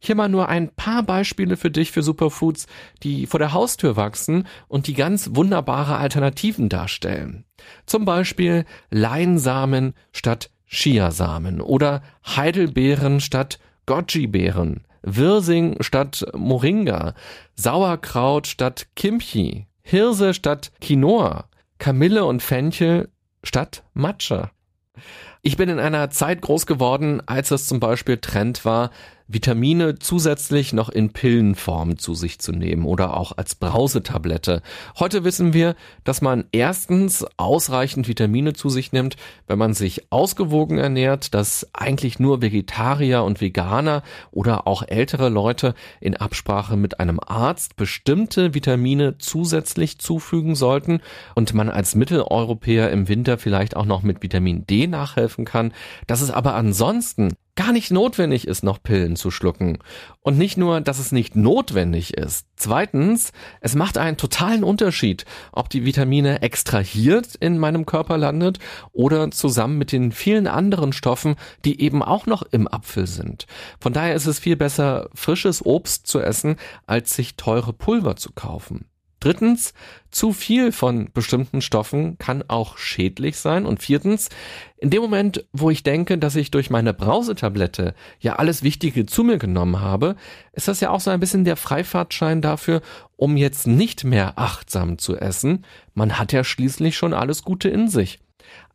Hier 0.00 0.16
mal 0.16 0.28
nur 0.28 0.48
ein 0.48 0.74
paar 0.74 1.04
Beispiele 1.04 1.56
für 1.56 1.70
dich 1.70 1.92
für 1.92 2.02
Superfoods, 2.02 2.66
die 3.04 3.26
vor 3.26 3.38
der 3.38 3.52
Haustür 3.52 3.96
wachsen 3.96 4.48
und 4.66 4.88
die 4.88 4.94
ganz 4.94 5.30
wunderbare 5.34 5.96
Alternativen 5.96 6.68
darstellen. 6.68 7.44
Zum 7.86 8.04
Beispiel 8.04 8.64
Leinsamen 8.90 9.94
statt 10.12 10.50
Chiasamen 10.72 11.60
oder 11.60 12.02
Heidelbeeren 12.26 13.20
statt 13.20 13.58
Goji-Beeren, 13.86 14.84
Wirsing 15.02 15.82
statt 15.82 16.24
Moringa, 16.34 17.14
Sauerkraut 17.54 18.46
statt 18.46 18.86
Kimchi, 18.96 19.66
Hirse 19.82 20.32
statt 20.32 20.72
Quinoa, 20.80 21.44
Kamille 21.78 22.24
und 22.24 22.42
Fenchel 22.42 23.10
statt 23.44 23.82
Matcha. 23.92 24.50
Ich 25.42 25.56
bin 25.56 25.68
in 25.68 25.80
einer 25.80 26.10
Zeit 26.10 26.40
groß 26.40 26.66
geworden, 26.66 27.20
als 27.26 27.50
es 27.50 27.66
zum 27.66 27.80
Beispiel 27.80 28.18
Trend 28.18 28.64
war, 28.64 28.90
Vitamine 29.32 29.98
zusätzlich 29.98 30.72
noch 30.72 30.90
in 30.90 31.12
Pillenform 31.12 31.98
zu 31.98 32.14
sich 32.14 32.38
zu 32.38 32.52
nehmen 32.52 32.84
oder 32.84 33.16
auch 33.16 33.32
als 33.36 33.54
Brausetablette. 33.54 34.62
Heute 34.98 35.24
wissen 35.24 35.54
wir, 35.54 35.74
dass 36.04 36.20
man 36.20 36.44
erstens 36.52 37.24
ausreichend 37.38 38.08
Vitamine 38.08 38.52
zu 38.52 38.68
sich 38.68 38.92
nimmt, 38.92 39.16
wenn 39.46 39.58
man 39.58 39.72
sich 39.72 40.12
ausgewogen 40.12 40.78
ernährt, 40.78 41.32
dass 41.34 41.66
eigentlich 41.72 42.18
nur 42.18 42.42
Vegetarier 42.42 43.24
und 43.24 43.40
Veganer 43.40 44.02
oder 44.30 44.66
auch 44.66 44.82
ältere 44.86 45.30
Leute 45.30 45.74
in 46.00 46.16
Absprache 46.16 46.76
mit 46.76 47.00
einem 47.00 47.18
Arzt 47.18 47.76
bestimmte 47.76 48.54
Vitamine 48.54 49.16
zusätzlich 49.18 49.98
zufügen 49.98 50.54
sollten 50.54 51.00
und 51.34 51.54
man 51.54 51.70
als 51.70 51.94
Mitteleuropäer 51.94 52.90
im 52.90 53.08
Winter 53.08 53.38
vielleicht 53.38 53.76
auch 53.76 53.86
noch 53.86 54.02
mit 54.02 54.22
Vitamin 54.22 54.66
D 54.66 54.86
nachhelfen 54.86 55.44
kann, 55.44 55.72
dass 56.06 56.20
es 56.20 56.30
aber 56.30 56.54
ansonsten 56.54 57.34
gar 57.54 57.72
nicht 57.72 57.90
notwendig 57.90 58.46
ist, 58.46 58.62
noch 58.62 58.82
Pillen 58.82 59.16
zu 59.16 59.30
schlucken. 59.30 59.78
Und 60.20 60.38
nicht 60.38 60.56
nur, 60.56 60.80
dass 60.80 60.98
es 60.98 61.12
nicht 61.12 61.36
notwendig 61.36 62.14
ist. 62.14 62.46
Zweitens, 62.56 63.32
es 63.60 63.74
macht 63.74 63.98
einen 63.98 64.16
totalen 64.16 64.64
Unterschied, 64.64 65.24
ob 65.52 65.68
die 65.68 65.84
Vitamine 65.84 66.42
extrahiert 66.42 67.34
in 67.34 67.58
meinem 67.58 67.84
Körper 67.84 68.16
landet 68.16 68.58
oder 68.92 69.30
zusammen 69.30 69.78
mit 69.78 69.92
den 69.92 70.12
vielen 70.12 70.46
anderen 70.46 70.92
Stoffen, 70.92 71.36
die 71.64 71.80
eben 71.80 72.02
auch 72.02 72.26
noch 72.26 72.42
im 72.42 72.68
Apfel 72.68 73.06
sind. 73.06 73.46
Von 73.80 73.92
daher 73.92 74.14
ist 74.14 74.26
es 74.26 74.38
viel 74.38 74.56
besser, 74.56 75.08
frisches 75.14 75.64
Obst 75.64 76.06
zu 76.06 76.20
essen, 76.20 76.56
als 76.86 77.14
sich 77.14 77.36
teure 77.36 77.72
Pulver 77.72 78.16
zu 78.16 78.32
kaufen. 78.32 78.86
Drittens, 79.22 79.72
zu 80.10 80.32
viel 80.32 80.72
von 80.72 81.08
bestimmten 81.14 81.60
Stoffen 81.60 82.18
kann 82.18 82.42
auch 82.48 82.76
schädlich 82.76 83.36
sein. 83.36 83.66
Und 83.66 83.80
viertens, 83.80 84.30
in 84.78 84.90
dem 84.90 85.00
Moment, 85.00 85.46
wo 85.52 85.70
ich 85.70 85.84
denke, 85.84 86.18
dass 86.18 86.34
ich 86.34 86.50
durch 86.50 86.70
meine 86.70 86.92
Brausetablette 86.92 87.94
ja 88.18 88.34
alles 88.34 88.64
Wichtige 88.64 89.06
zu 89.06 89.22
mir 89.22 89.38
genommen 89.38 89.80
habe, 89.80 90.16
ist 90.54 90.66
das 90.66 90.80
ja 90.80 90.90
auch 90.90 90.98
so 90.98 91.12
ein 91.12 91.20
bisschen 91.20 91.44
der 91.44 91.54
Freifahrtschein 91.54 92.42
dafür, 92.42 92.82
um 93.14 93.36
jetzt 93.36 93.68
nicht 93.68 94.02
mehr 94.02 94.40
achtsam 94.40 94.98
zu 94.98 95.16
essen. 95.16 95.64
Man 95.94 96.18
hat 96.18 96.32
ja 96.32 96.42
schließlich 96.42 96.96
schon 96.96 97.14
alles 97.14 97.44
Gute 97.44 97.68
in 97.68 97.86
sich. 97.86 98.18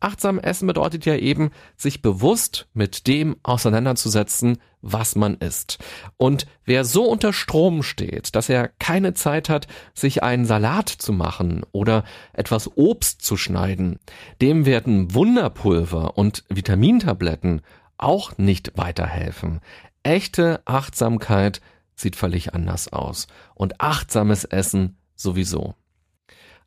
Achtsam 0.00 0.38
essen 0.38 0.66
bedeutet 0.66 1.04
ja 1.06 1.16
eben, 1.16 1.50
sich 1.76 2.02
bewusst 2.02 2.68
mit 2.74 3.06
dem 3.06 3.36
auseinanderzusetzen, 3.42 4.58
was 4.80 5.16
man 5.16 5.34
isst. 5.36 5.78
Und 6.16 6.46
wer 6.64 6.84
so 6.84 7.04
unter 7.04 7.32
Strom 7.32 7.82
steht, 7.82 8.34
dass 8.36 8.48
er 8.48 8.68
keine 8.78 9.14
Zeit 9.14 9.48
hat, 9.48 9.66
sich 9.94 10.22
einen 10.22 10.44
Salat 10.44 10.88
zu 10.88 11.12
machen 11.12 11.64
oder 11.72 12.04
etwas 12.32 12.76
Obst 12.76 13.22
zu 13.22 13.36
schneiden, 13.36 13.98
dem 14.40 14.66
werden 14.66 15.14
Wunderpulver 15.14 16.16
und 16.16 16.44
Vitamintabletten 16.48 17.62
auch 17.96 18.38
nicht 18.38 18.76
weiterhelfen. 18.76 19.60
Echte 20.04 20.62
Achtsamkeit 20.64 21.60
sieht 21.96 22.16
völlig 22.16 22.54
anders 22.54 22.92
aus. 22.92 23.26
Und 23.54 23.80
achtsames 23.80 24.44
Essen 24.44 24.96
sowieso. 25.16 25.74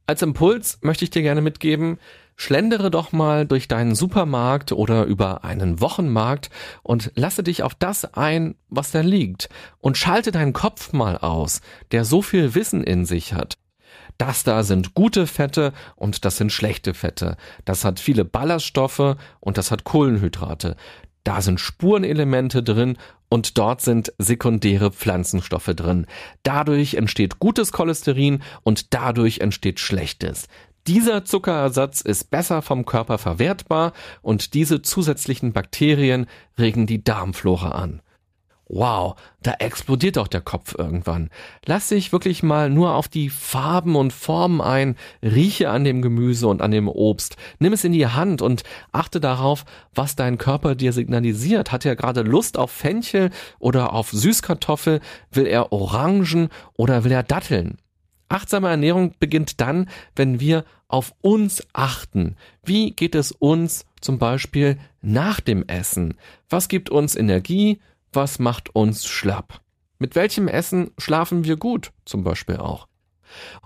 Als 0.06 0.22
Impuls 0.22 0.80
möchte 0.82 1.06
ich 1.06 1.10
dir 1.10 1.22
gerne 1.22 1.42
mitgeben, 1.42 1.98
Schlendere 2.42 2.90
doch 2.90 3.12
mal 3.12 3.46
durch 3.46 3.68
deinen 3.68 3.94
Supermarkt 3.94 4.72
oder 4.72 5.04
über 5.04 5.44
einen 5.44 5.80
Wochenmarkt 5.80 6.50
und 6.82 7.12
lasse 7.14 7.44
dich 7.44 7.62
auf 7.62 7.76
das 7.76 8.16
ein, 8.16 8.56
was 8.68 8.90
da 8.90 9.02
liegt 9.02 9.48
und 9.78 9.96
schalte 9.96 10.32
deinen 10.32 10.52
Kopf 10.52 10.92
mal 10.92 11.20
aus, 11.20 11.62
der 11.92 12.04
so 12.04 12.24
viel 12.24 12.56
Wissen 12.56 12.84
in 12.84 13.06
sich 13.06 13.36
hat. 13.36 13.60
Das 14.18 14.44
da 14.44 14.64
sind 14.64 14.96
gute 14.96 15.28
Fette 15.28 15.72
und 15.96 16.26
das 16.26 16.38
sind 16.38 16.52
schlechte 16.52 16.96
Fette. 16.96 17.38
Das 17.64 17.86
hat 17.86 18.00
viele 18.00 18.26
Ballaststoffe 18.26 19.18
und 19.40 19.60
das 19.60 19.70
hat 19.70 19.84
Kohlenhydrate. 19.84 20.78
Da 21.24 21.42
sind 21.42 21.60
Spurenelemente 21.60 22.64
drin 22.64 22.98
und 23.30 23.60
dort 23.60 23.82
sind 23.82 24.14
sekundäre 24.18 24.92
Pflanzenstoffe 24.92 25.74
drin. 25.76 26.08
Dadurch 26.42 26.96
entsteht 26.96 27.38
gutes 27.38 27.72
Cholesterin 27.72 28.42
und 28.64 28.96
dadurch 28.96 29.42
entsteht 29.42 29.80
schlechtes. 29.80 30.48
Dieser 30.88 31.26
Zuckerersatz 31.26 32.02
ist 32.02 32.32
besser 32.32 32.64
vom 32.64 32.86
Körper 32.86 33.20
verwertbar 33.20 33.94
und 34.24 34.56
diese 34.56 34.82
zusätzlichen 34.82 35.54
Bakterien 35.54 36.26
regen 36.58 36.88
die 36.88 37.04
Darmflora 37.04 37.70
an. 37.70 38.02
Wow, 38.74 39.16
da 39.44 39.56
explodiert 39.60 40.16
doch 40.16 40.30
der 40.30 40.40
Kopf 40.40 40.76
irgendwann. 40.78 41.30
Lass 41.66 41.90
dich 41.90 42.14
wirklich 42.14 42.42
mal 42.42 42.70
nur 42.70 42.96
auf 42.96 43.10
die 43.10 43.30
Farben 43.30 43.98
und 43.98 44.14
Formen 44.14 44.62
ein, 44.62 44.96
rieche 45.22 45.70
an 45.70 45.84
dem 45.84 46.02
Gemüse 46.02 46.48
und 46.48 46.62
an 46.62 46.72
dem 46.72 46.88
Obst, 46.88 47.36
nimm 47.60 47.74
es 47.74 47.84
in 47.84 47.92
die 47.92 48.08
Hand 48.08 48.42
und 48.42 48.64
achte 48.94 49.20
darauf, 49.20 49.66
was 49.94 50.16
dein 50.16 50.38
Körper 50.38 50.74
dir 50.74 50.94
signalisiert. 50.94 51.74
Hat 51.74 51.86
er 51.86 51.98
gerade 51.98 52.22
Lust 52.22 52.58
auf 52.58 52.72
Fenchel 52.72 53.30
oder 53.60 53.92
auf 53.92 54.12
Süßkartoffel? 54.12 55.02
Will 55.32 55.48
er 55.48 55.74
Orangen 55.74 56.48
oder 56.78 57.04
will 57.04 57.12
er 57.12 57.24
Datteln? 57.24 57.78
Achtsame 58.32 58.70
Ernährung 58.70 59.14
beginnt 59.20 59.60
dann, 59.60 59.90
wenn 60.16 60.40
wir 60.40 60.64
auf 60.88 61.14
uns 61.22 61.64
achten. 61.74 62.38
Wie 62.64 62.92
geht 62.92 63.16
es 63.16 63.32
uns 63.32 63.86
zum 64.00 64.20
Beispiel 64.20 64.78
nach 65.02 65.42
dem 65.42 65.68
Essen? 65.68 66.16
Was 66.50 66.68
gibt 66.68 66.90
uns 66.90 67.16
Energie? 67.16 67.82
Was 68.14 68.40
macht 68.40 68.74
uns 68.76 69.06
schlapp? 69.06 69.62
Mit 70.00 70.16
welchem 70.16 70.48
Essen 70.48 70.92
schlafen 70.98 71.44
wir 71.44 71.58
gut 71.58 71.92
zum 72.06 72.24
Beispiel 72.24 72.58
auch? 72.58 72.88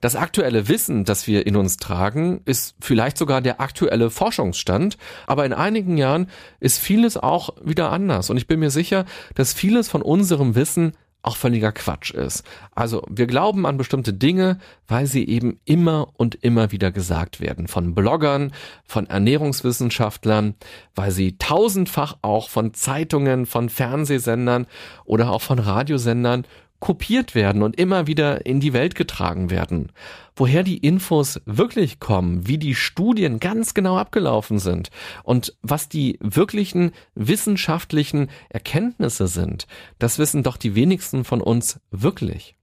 Das 0.01 0.15
aktuelle 0.15 0.67
Wissen, 0.67 1.05
das 1.05 1.27
wir 1.27 1.47
in 1.47 1.55
uns 1.55 1.77
tragen, 1.77 2.41
ist 2.45 2.75
vielleicht 2.79 3.17
sogar 3.17 3.41
der 3.41 3.61
aktuelle 3.61 4.09
Forschungsstand, 4.09 4.97
aber 5.27 5.45
in 5.45 5.53
einigen 5.53 5.97
Jahren 5.97 6.29
ist 6.59 6.79
vieles 6.79 7.17
auch 7.17 7.49
wieder 7.63 7.91
anders 7.91 8.29
und 8.29 8.37
ich 8.37 8.47
bin 8.47 8.59
mir 8.59 8.69
sicher, 8.69 9.05
dass 9.33 9.53
vieles 9.53 9.87
von 9.87 10.01
unserem 10.01 10.55
Wissen 10.55 10.93
auch 11.25 11.37
völliger 11.37 11.71
Quatsch 11.71 12.11
ist. 12.11 12.43
Also 12.73 13.03
wir 13.09 13.25
glauben 13.25 13.65
an 13.65 13.77
bestimmte 13.77 14.13
Dinge, 14.13 14.59
weil 14.87 15.07
sie 15.07 15.27
eben 15.27 15.59
immer 15.65 16.09
und 16.17 16.35
immer 16.35 16.71
wieder 16.71 16.91
gesagt 16.91 17.41
werden. 17.41 17.67
Von 17.67 17.95
Bloggern, 17.95 18.53
von 18.85 19.07
Ernährungswissenschaftlern, 19.07 20.55
weil 20.93 21.11
sie 21.11 21.37
tausendfach 21.37 22.17
auch 22.21 22.49
von 22.49 22.73
Zeitungen, 22.73 23.45
von 23.45 23.69
Fernsehsendern 23.69 24.67
oder 25.05 25.31
auch 25.31 25.41
von 25.41 25.59
Radiosendern 25.59 26.45
kopiert 26.79 27.35
werden 27.35 27.63
und 27.63 27.79
immer 27.79 28.07
wieder 28.07 28.45
in 28.45 28.59
die 28.59 28.73
Welt 28.73 28.95
getragen 28.95 29.49
werden. 29.49 29.91
Woher 30.35 30.63
die 30.63 30.77
Infos 30.77 31.41
wirklich 31.45 31.99
kommen, 31.99 32.47
wie 32.47 32.57
die 32.57 32.75
Studien 32.75 33.39
ganz 33.39 33.73
genau 33.73 33.97
abgelaufen 33.97 34.59
sind 34.59 34.89
und 35.23 35.55
was 35.61 35.89
die 35.89 36.19
wirklichen 36.21 36.91
wissenschaftlichen 37.15 38.29
Erkenntnisse 38.49 39.27
sind, 39.27 39.67
das 39.99 40.19
wissen 40.19 40.43
doch 40.43 40.57
die 40.57 40.75
wenigsten 40.75 41.23
von 41.23 41.41
uns 41.41 41.79
wirklich. 41.91 42.55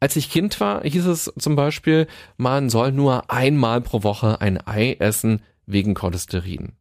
Als 0.00 0.16
ich 0.16 0.30
Kind 0.30 0.60
war, 0.60 0.82
hieß 0.82 1.06
es 1.06 1.32
zum 1.38 1.56
Beispiel, 1.56 2.06
man 2.36 2.68
soll 2.68 2.92
nur 2.92 3.30
einmal 3.30 3.80
pro 3.80 4.02
Woche 4.02 4.40
ein 4.40 4.58
Ei 4.66 4.96
essen 4.98 5.42
wegen 5.66 5.94
Cholesterin. 5.94 6.72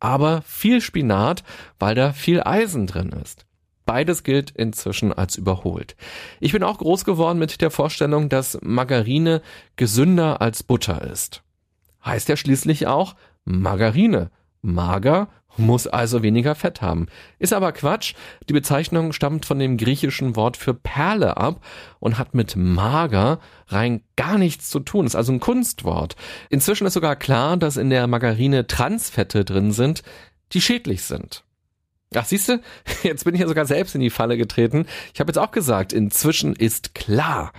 Aber 0.00 0.42
viel 0.42 0.80
Spinat, 0.80 1.44
weil 1.78 1.94
da 1.94 2.12
viel 2.12 2.42
Eisen 2.42 2.88
drin 2.88 3.10
ist. 3.10 3.46
Beides 3.84 4.22
gilt 4.22 4.50
inzwischen 4.50 5.12
als 5.12 5.36
überholt. 5.36 5.96
Ich 6.40 6.52
bin 6.52 6.62
auch 6.62 6.78
groß 6.78 7.04
geworden 7.04 7.38
mit 7.38 7.60
der 7.60 7.70
Vorstellung, 7.70 8.28
dass 8.28 8.58
Margarine 8.62 9.42
gesünder 9.76 10.40
als 10.40 10.62
Butter 10.62 11.02
ist. 11.02 11.42
Heißt 12.04 12.28
ja 12.28 12.36
schließlich 12.36 12.86
auch 12.86 13.14
Margarine. 13.44 14.30
Mager 14.60 15.28
muss 15.56 15.86
also 15.86 16.22
weniger 16.22 16.54
Fett 16.54 16.80
haben. 16.80 17.06
Ist 17.38 17.52
aber 17.52 17.72
Quatsch. 17.72 18.14
Die 18.48 18.52
Bezeichnung 18.52 19.12
stammt 19.12 19.44
von 19.44 19.58
dem 19.58 19.76
griechischen 19.76 20.36
Wort 20.36 20.56
für 20.56 20.74
Perle 20.74 21.36
ab 21.36 21.64
und 21.98 22.18
hat 22.18 22.34
mit 22.34 22.56
mager 22.56 23.38
rein 23.68 24.02
gar 24.16 24.38
nichts 24.38 24.70
zu 24.70 24.80
tun. 24.80 25.06
Ist 25.06 25.16
also 25.16 25.32
ein 25.32 25.40
Kunstwort. 25.40 26.16
Inzwischen 26.48 26.86
ist 26.86 26.94
sogar 26.94 27.16
klar, 27.16 27.56
dass 27.56 27.76
in 27.76 27.90
der 27.90 28.06
Margarine 28.06 28.66
Transfette 28.66 29.44
drin 29.44 29.72
sind, 29.72 30.02
die 30.52 30.60
schädlich 30.60 31.02
sind. 31.02 31.44
Ach, 32.16 32.24
siehst 32.24 32.48
du, 32.48 32.60
jetzt 33.02 33.24
bin 33.24 33.34
ich 33.34 33.40
ja 33.40 33.48
sogar 33.48 33.66
selbst 33.66 33.94
in 33.94 34.00
die 34.00 34.10
Falle 34.10 34.36
getreten. 34.36 34.86
Ich 35.14 35.20
habe 35.20 35.30
jetzt 35.30 35.38
auch 35.38 35.50
gesagt, 35.50 35.92
inzwischen 35.92 36.54
ist 36.54 36.94
klar. 36.94 37.52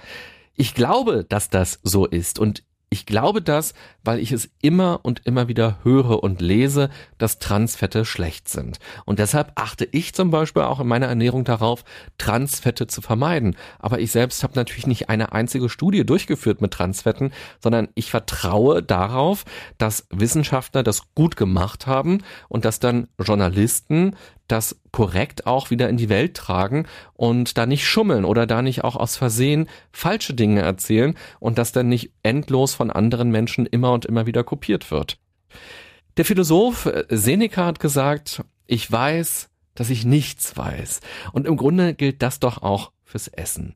Ich 0.55 0.75
glaube, 0.75 1.25
dass 1.27 1.49
das 1.49 1.79
so 1.83 2.05
ist 2.05 2.39
und 2.39 2.63
Ich 2.93 3.07
glaube 3.07 3.41
das, 3.41 3.73
weil 4.03 4.19
ich 4.19 4.31
es 4.31 4.51
immer 4.61 4.99
und 5.01 5.25
immer 5.25 5.47
wieder 5.47 5.79
höre 5.81 6.21
und 6.21 6.41
lese, 6.41 6.91
dass 7.17 7.39
Transfette 7.39 8.05
schlecht 8.05 8.47
sind. 8.49 8.77
Und 9.05 9.17
deshalb 9.17 9.53
achte 9.55 9.87
ich 9.91 10.13
zum 10.13 10.29
Beispiel 10.29 10.61
auch 10.61 10.79
in 10.79 10.85
meiner 10.87 11.07
Ernährung 11.07 11.43
darauf, 11.43 11.83
Transfette 12.19 12.85
zu 12.85 13.01
vermeiden. 13.01 13.55
Aber 13.79 13.97
ich 13.99 14.11
selbst 14.11 14.43
habe 14.43 14.53
natürlich 14.53 14.85
nicht 14.85 15.09
eine 15.09 15.31
einzige 15.31 15.69
Studie 15.69 16.05
durchgeführt 16.05 16.61
mit 16.61 16.69
Transfetten, 16.69 17.33
sondern 17.59 17.87
ich 17.95 18.11
vertraue 18.11 18.83
darauf, 18.83 19.43
dass 19.79 20.05
Wissenschaftler 20.11 20.83
das 20.83 21.15
gut 21.15 21.35
gemacht 21.35 21.87
haben 21.87 22.19
und 22.47 22.63
dass 22.63 22.77
dann 22.79 23.07
Journalisten 23.19 24.15
das 24.53 24.79
korrekt 24.91 25.47
auch 25.47 25.71
wieder 25.71 25.89
in 25.89 25.97
die 25.97 26.09
Welt 26.09 26.35
tragen 26.35 26.85
und 27.13 27.57
da 27.57 27.65
nicht 27.65 27.87
schummeln 27.87 28.23
oder 28.23 28.45
da 28.45 28.61
nicht 28.61 28.83
auch 28.83 28.95
aus 28.95 29.17
Versehen 29.17 29.67
falsche 29.91 30.35
Dinge 30.35 30.61
erzählen 30.61 31.15
und 31.39 31.57
das 31.57 31.71
dann 31.71 31.89
nicht 31.89 32.13
endlos 32.21 32.75
von 32.75 32.91
anderen 32.91 33.31
Menschen 33.31 33.65
immer 33.65 33.91
und 33.91 34.05
immer 34.05 34.27
wieder 34.27 34.43
kopiert 34.43 34.91
wird. 34.91 35.17
Der 36.17 36.25
Philosoph 36.25 36.85
äh, 36.85 37.05
Seneca 37.09 37.65
hat 37.65 37.79
gesagt, 37.79 38.43
ich 38.67 38.89
weiß, 38.89 39.49
dass 39.73 39.89
ich 39.89 40.05
nichts 40.05 40.55
weiß. 40.55 41.01
Und 41.31 41.47
im 41.47 41.57
Grunde 41.57 41.95
gilt 41.95 42.21
das 42.21 42.39
doch 42.39 42.61
auch 42.61 42.91
fürs 43.03 43.27
Essen. 43.27 43.75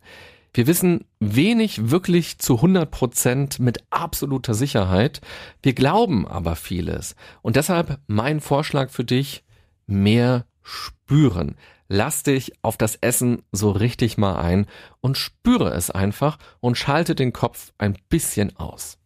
Wir 0.53 0.67
wissen 0.67 1.05
wenig 1.19 1.89
wirklich 1.89 2.38
zu 2.38 2.57
100 2.57 2.89
Prozent 2.89 3.60
mit 3.60 3.84
absoluter 3.89 4.53
Sicherheit. 4.53 5.22
Wir 5.63 5.74
glauben 5.74 6.27
aber 6.27 6.55
vieles. 6.55 7.15
Und 7.41 7.55
deshalb 7.55 8.00
mein 8.05 8.41
Vorschlag 8.41 8.91
für 8.91 9.03
dich, 9.03 9.43
mehr 9.88 10.46
spüren. 10.67 11.55
Lass 11.88 12.24
dich 12.24 12.51
auf 12.62 12.77
das 12.77 12.95
Essen 12.97 13.43
so 13.51 13.71
richtig 13.71 14.17
mal 14.17 14.36
ein 14.36 14.67
und 15.00 15.17
spüre 15.17 15.69
es 15.74 15.89
einfach 15.89 16.38
und 16.59 16.77
schalte 16.77 17.15
den 17.15 17.31
Kopf 17.31 17.71
ein 17.77 17.97
bisschen 18.09 18.55
aus. 18.57 18.97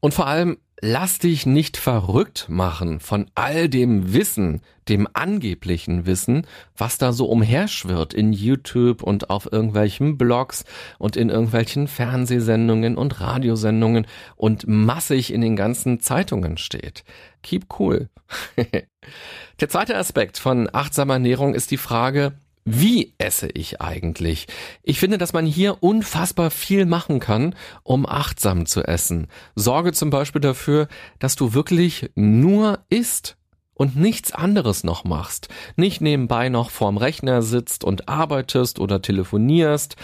Und 0.00 0.12
vor 0.12 0.26
allem 0.26 0.58
lass 0.84 1.20
dich 1.20 1.46
nicht 1.46 1.76
verrückt 1.76 2.46
machen 2.48 2.98
von 2.98 3.30
all 3.36 3.68
dem 3.68 4.12
Wissen, 4.12 4.62
dem 4.88 5.06
angeblichen 5.12 6.06
Wissen, 6.06 6.44
was 6.76 6.98
da 6.98 7.12
so 7.12 7.26
umherschwirrt 7.26 8.12
in 8.12 8.32
YouTube 8.32 9.00
und 9.04 9.30
auf 9.30 9.50
irgendwelchen 9.50 10.18
Blogs 10.18 10.64
und 10.98 11.16
in 11.16 11.30
irgendwelchen 11.30 11.86
Fernsehsendungen 11.86 12.96
und 12.96 13.20
Radiosendungen 13.20 14.08
und 14.34 14.66
massig 14.66 15.32
in 15.32 15.40
den 15.40 15.54
ganzen 15.54 16.00
Zeitungen 16.00 16.58
steht. 16.58 17.04
Keep 17.44 17.66
cool. 17.78 18.08
Der 19.60 19.68
zweite 19.68 19.96
Aspekt 19.96 20.36
von 20.36 20.68
achtsamer 20.72 21.14
Ernährung 21.14 21.54
ist 21.54 21.70
die 21.70 21.76
Frage, 21.76 22.32
wie 22.64 23.14
esse 23.18 23.48
ich 23.48 23.80
eigentlich? 23.80 24.46
Ich 24.82 25.00
finde, 25.00 25.18
dass 25.18 25.32
man 25.32 25.46
hier 25.46 25.82
unfassbar 25.82 26.50
viel 26.50 26.86
machen 26.86 27.18
kann, 27.18 27.56
um 27.82 28.06
achtsam 28.06 28.66
zu 28.66 28.82
essen. 28.82 29.26
Sorge 29.56 29.92
zum 29.92 30.10
Beispiel 30.10 30.40
dafür, 30.40 30.86
dass 31.18 31.34
du 31.34 31.54
wirklich 31.54 32.10
nur 32.14 32.84
isst 32.88 33.36
und 33.74 33.96
nichts 33.96 34.30
anderes 34.32 34.84
noch 34.84 35.02
machst. 35.02 35.48
Nicht 35.74 36.00
nebenbei 36.00 36.50
noch 36.50 36.70
vorm 36.70 36.98
Rechner 36.98 37.42
sitzt 37.42 37.82
und 37.82 38.08
arbeitest 38.08 38.78
oder 38.78 39.02
telefonierst, 39.02 39.96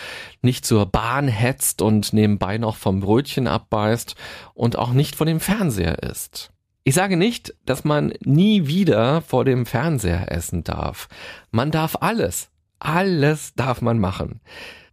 nicht 0.43 0.67
zur 0.67 0.87
Bahn 0.87 1.29
hetzt 1.29 1.81
und 1.81 2.13
nebenbei 2.13 2.59
noch 2.59 2.77
vom 2.77 2.99
Brötchen 2.99 3.47
abbeißt 3.47 4.17
und 4.55 4.77
auch 4.77 4.93
nicht 4.93 5.15
vor 5.15 5.27
dem 5.27 5.39
Fernseher 5.39 6.03
isst. 6.03 6.51
Ich 6.85 6.95
sage 6.95 7.17
nicht, 7.17 7.55
dass 7.67 7.85
man 7.85 8.15
nie 8.25 8.67
wieder 8.67 9.21
vor 9.21 9.45
dem 9.45 9.67
Fernseher 9.67 10.33
essen 10.33 10.65
darf. 10.65 11.09
Man 11.51 11.71
darf 11.71 11.97
alles. 12.01 12.51
Alles 12.79 13.55
darf 13.55 13.83
man 13.83 13.99
machen. 13.99 14.41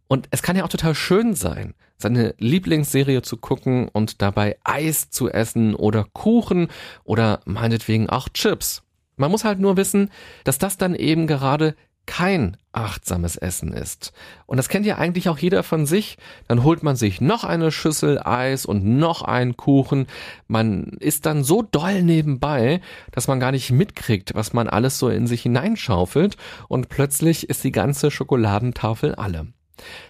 Und 0.07 0.27
es 0.31 0.41
kann 0.41 0.55
ja 0.55 0.63
auch 0.63 0.69
total 0.69 0.95
schön 0.95 1.35
sein, 1.35 1.73
seine 1.97 2.35
Lieblingsserie 2.37 3.21
zu 3.21 3.37
gucken 3.37 3.87
und 3.87 4.21
dabei 4.21 4.57
Eis 4.63 5.09
zu 5.09 5.29
essen 5.29 5.75
oder 5.75 6.05
Kuchen 6.13 6.67
oder 7.03 7.41
meinetwegen 7.45 8.09
auch 8.09 8.29
Chips. 8.29 8.83
Man 9.17 9.31
muss 9.31 9.45
halt 9.45 9.59
nur 9.59 9.77
wissen, 9.77 10.11
dass 10.43 10.57
das 10.57 10.77
dann 10.77 10.93
eben 10.95 11.25
gerade 11.27 11.75
kein 12.05 12.57
achtsames 12.71 13.37
Essen 13.37 13.71
ist. 13.71 14.13
Und 14.45 14.57
das 14.57 14.69
kennt 14.69 14.85
ja 14.85 14.97
eigentlich 14.97 15.29
auch 15.29 15.37
jeder 15.37 15.63
von 15.63 15.85
sich. 15.85 16.17
Dann 16.47 16.63
holt 16.63 16.83
man 16.83 16.95
sich 16.95 17.21
noch 17.21 17.43
eine 17.43 17.71
Schüssel 17.71 18.19
Eis 18.19 18.65
und 18.65 18.83
noch 18.83 19.21
einen 19.21 19.55
Kuchen. 19.55 20.07
Man 20.47 20.97
ist 20.99 21.25
dann 21.25 21.43
so 21.43 21.61
doll 21.61 22.03
nebenbei, 22.03 22.81
dass 23.11 23.27
man 23.27 23.39
gar 23.39 23.51
nicht 23.51 23.71
mitkriegt, 23.71 24.35
was 24.35 24.53
man 24.53 24.67
alles 24.67 24.99
so 24.99 25.09
in 25.09 25.27
sich 25.27 25.43
hineinschaufelt. 25.43 26.37
Und 26.67 26.89
plötzlich 26.89 27.49
ist 27.49 27.63
die 27.63 27.71
ganze 27.71 28.11
Schokoladentafel 28.11 29.15
alle. 29.15 29.47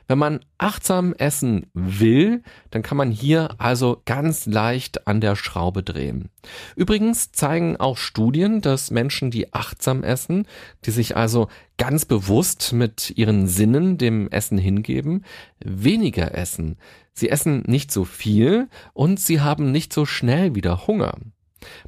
Wenn 0.07 0.17
man 0.17 0.39
achtsam 0.57 1.13
essen 1.13 1.67
will, 1.73 2.43
dann 2.71 2.81
kann 2.81 2.97
man 2.97 3.11
hier 3.11 3.55
also 3.57 4.01
ganz 4.05 4.45
leicht 4.45 5.07
an 5.07 5.21
der 5.21 5.35
Schraube 5.35 5.83
drehen. 5.83 6.29
Übrigens 6.75 7.31
zeigen 7.31 7.77
auch 7.77 7.97
Studien, 7.97 8.61
dass 8.61 8.91
Menschen, 8.91 9.31
die 9.31 9.53
achtsam 9.53 10.03
essen, 10.03 10.47
die 10.85 10.91
sich 10.91 11.17
also 11.17 11.47
ganz 11.77 12.05
bewusst 12.05 12.73
mit 12.73 13.13
ihren 13.15 13.47
Sinnen 13.47 13.97
dem 13.97 14.29
Essen 14.29 14.57
hingeben, 14.57 15.25
weniger 15.63 16.35
essen. 16.35 16.77
Sie 17.13 17.29
essen 17.29 17.63
nicht 17.65 17.91
so 17.91 18.05
viel 18.05 18.67
und 18.93 19.19
sie 19.19 19.41
haben 19.41 19.71
nicht 19.71 19.93
so 19.93 20.05
schnell 20.05 20.53
wieder 20.53 20.85
Hunger. 20.87 21.15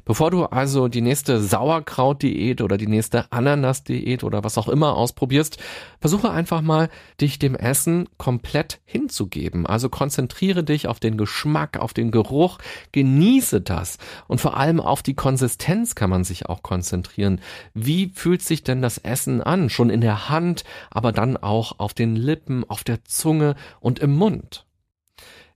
Bevor 0.04 0.30
du 0.30 0.44
also 0.44 0.88
die 0.88 1.00
nächste 1.00 1.40
Sauerkraut-Diät 1.40 2.60
oder 2.60 2.76
die 2.76 2.86
nächste 2.86 3.30
Ananas-Diät 3.32 4.24
oder 4.24 4.44
was 4.44 4.58
auch 4.58 4.68
immer 4.68 4.96
ausprobierst, 4.96 5.58
versuche 6.00 6.30
einfach 6.30 6.60
mal, 6.60 6.88
dich 7.20 7.38
dem 7.38 7.54
Essen 7.54 8.08
komplett 8.16 8.80
hinzugeben. 8.84 9.66
Also 9.66 9.88
konzentriere 9.88 10.64
dich 10.64 10.86
auf 10.88 11.00
den 11.00 11.16
Geschmack, 11.16 11.78
auf 11.78 11.94
den 11.94 12.10
Geruch, 12.10 12.58
genieße 12.92 13.60
das 13.60 13.98
und 14.26 14.40
vor 14.40 14.56
allem 14.56 14.80
auf 14.80 15.02
die 15.02 15.14
Konsistenz 15.14 15.94
kann 15.94 16.10
man 16.10 16.24
sich 16.24 16.46
auch 16.46 16.62
konzentrieren. 16.62 17.40
Wie 17.74 18.12
fühlt 18.14 18.42
sich 18.42 18.62
denn 18.62 18.82
das 18.82 18.98
Essen 18.98 19.42
an? 19.42 19.70
Schon 19.70 19.90
in 19.90 20.00
der 20.00 20.28
Hand, 20.28 20.64
aber 20.90 21.12
dann 21.12 21.36
auch 21.36 21.78
auf 21.78 21.94
den 21.94 22.16
Lippen, 22.16 22.64
auf 22.68 22.84
der 22.84 23.04
Zunge 23.04 23.54
und 23.80 23.98
im 23.98 24.14
Mund. 24.14 24.67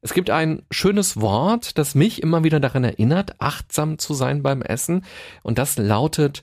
Es 0.04 0.14
gibt 0.14 0.30
ein 0.30 0.62
schönes 0.72 1.20
Wort, 1.20 1.78
das 1.78 1.94
mich 1.94 2.24
immer 2.24 2.42
wieder 2.42 2.58
daran 2.58 2.82
erinnert, 2.82 3.40
achtsam 3.40 3.98
zu 3.98 4.14
sein 4.14 4.42
beim 4.42 4.60
Essen, 4.60 5.04
und 5.44 5.58
das 5.58 5.78
lautet 5.78 6.42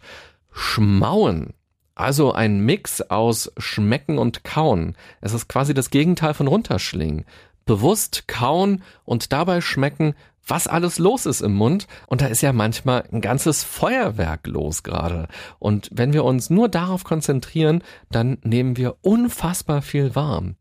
schmauen. 0.49 1.53
Also 1.93 2.31
ein 2.31 2.61
Mix 2.61 3.01
aus 3.01 3.51
schmecken 3.57 4.17
und 4.17 4.45
kauen. 4.45 4.95
Es 5.19 5.33
ist 5.33 5.49
quasi 5.49 5.73
das 5.73 5.89
Gegenteil 5.89 6.33
von 6.33 6.47
runterschlingen. 6.47 7.25
Bewusst 7.65 8.29
kauen 8.29 8.81
und 9.03 9.33
dabei 9.33 9.59
schmecken, 9.59 10.15
was 10.47 10.67
alles 10.67 10.97
los 10.97 11.25
ist 11.25 11.41
im 11.41 11.53
Mund. 11.53 11.87
Und 12.07 12.21
da 12.21 12.27
ist 12.27 12.41
ja 12.41 12.53
manchmal 12.53 13.03
ein 13.11 13.19
ganzes 13.19 13.65
Feuerwerk 13.65 14.47
los 14.47 14.83
gerade. 14.83 15.27
Und 15.59 15.89
wenn 15.91 16.13
wir 16.13 16.23
uns 16.23 16.49
nur 16.49 16.69
darauf 16.69 17.03
konzentrieren, 17.03 17.83
dann 18.09 18.37
nehmen 18.41 18.77
wir 18.77 18.95
unfassbar 19.01 19.81
viel 19.81 20.15
warm. 20.15 20.55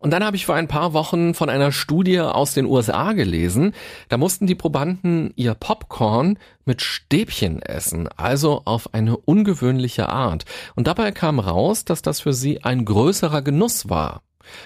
Und 0.00 0.12
dann 0.12 0.24
habe 0.24 0.34
ich 0.34 0.46
vor 0.46 0.54
ein 0.54 0.66
paar 0.66 0.94
Wochen 0.94 1.34
von 1.34 1.50
einer 1.50 1.72
Studie 1.72 2.20
aus 2.20 2.54
den 2.54 2.64
USA 2.64 3.12
gelesen. 3.12 3.74
Da 4.08 4.16
mussten 4.16 4.46
die 4.46 4.54
Probanden 4.54 5.32
ihr 5.36 5.52
Popcorn 5.52 6.38
mit 6.64 6.80
Stäbchen 6.80 7.60
essen, 7.60 8.08
also 8.16 8.62
auf 8.64 8.94
eine 8.94 9.18
ungewöhnliche 9.18 10.08
Art. 10.08 10.46
Und 10.74 10.86
dabei 10.86 11.12
kam 11.12 11.38
raus, 11.38 11.84
dass 11.84 12.00
das 12.00 12.20
für 12.20 12.32
sie 12.32 12.64
ein 12.64 12.86
größerer 12.86 13.42
Genuss 13.42 13.90
war. 13.90 14.22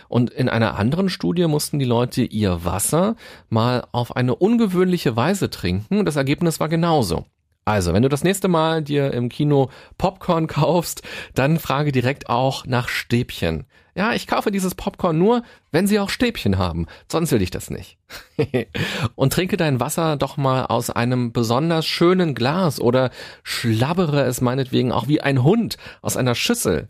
Und 0.09 0.31
in 0.31 0.49
einer 0.49 0.79
anderen 0.79 1.09
Studie 1.09 1.49
mussten 1.49 1.81
die 1.81 1.85
Leute 1.85 2.23
ihr 2.23 2.65
Wasser 2.65 3.17
mal 3.51 3.85
auf 3.91 4.15
eine 4.15 4.37
ungewöhnliche 4.37 5.17
Weise 5.17 5.51
trinken 5.51 5.99
und 5.99 6.07
das 6.07 6.17
Ergebnis 6.17 6.61
war 6.61 6.69
genauso. 6.69 7.27
Also, 7.65 7.93
wenn 7.93 8.03
du 8.03 8.09
das 8.09 8.23
nächste 8.23 8.47
Mal 8.47 8.83
dir 8.83 9.13
im 9.13 9.31
Kino 9.31 9.71
Popcorn 9.99 10.47
kaufst, 10.47 11.03
dann 11.35 11.59
frage 11.59 11.91
direkt 11.91 12.29
auch 12.29 12.67
nach 12.67 12.89
Stäbchen. 12.89 13.67
Ja, 13.97 14.13
ich 14.13 14.27
kaufe 14.27 14.51
dieses 14.51 14.75
Popcorn 14.75 15.19
nur, 15.19 15.45
wenn 15.71 15.87
sie 15.87 16.01
auch 16.01 16.11
Stäbchen 16.11 16.59
haben. 16.59 16.87
Sonst 17.11 17.31
will 17.31 17.43
ich 17.43 17.51
das 17.51 17.71
nicht. 17.71 17.97
und 19.15 19.33
trinke 19.33 19.57
dein 19.57 19.79
Wasser 19.79 20.17
doch 20.17 20.37
mal 20.37 20.67
aus 20.67 20.91
einem 20.91 21.33
besonders 21.33 21.87
schönen 21.87 22.35
Glas 22.35 22.81
oder 22.81 23.11
schlabbere 23.45 24.23
es 24.23 24.41
meinetwegen 24.41 24.91
auch 24.91 25.07
wie 25.07 25.21
ein 25.21 25.45
Hund 25.45 25.77
aus 26.03 26.17
einer 26.17 26.35
Schüssel. 26.35 26.89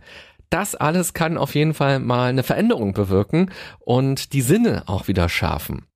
Das 0.49 0.75
alles 0.75 1.15
kann 1.15 1.37
auf 1.37 1.55
jeden 1.55 1.75
Fall 1.75 1.99
mal 1.99 2.29
eine 2.29 2.43
Veränderung 2.43 2.95
bewirken 2.95 3.51
und 3.81 4.33
die 4.33 4.43
Sinne 4.43 4.85
auch 4.87 5.09
wieder 5.09 5.29
schärfen. 5.29 5.87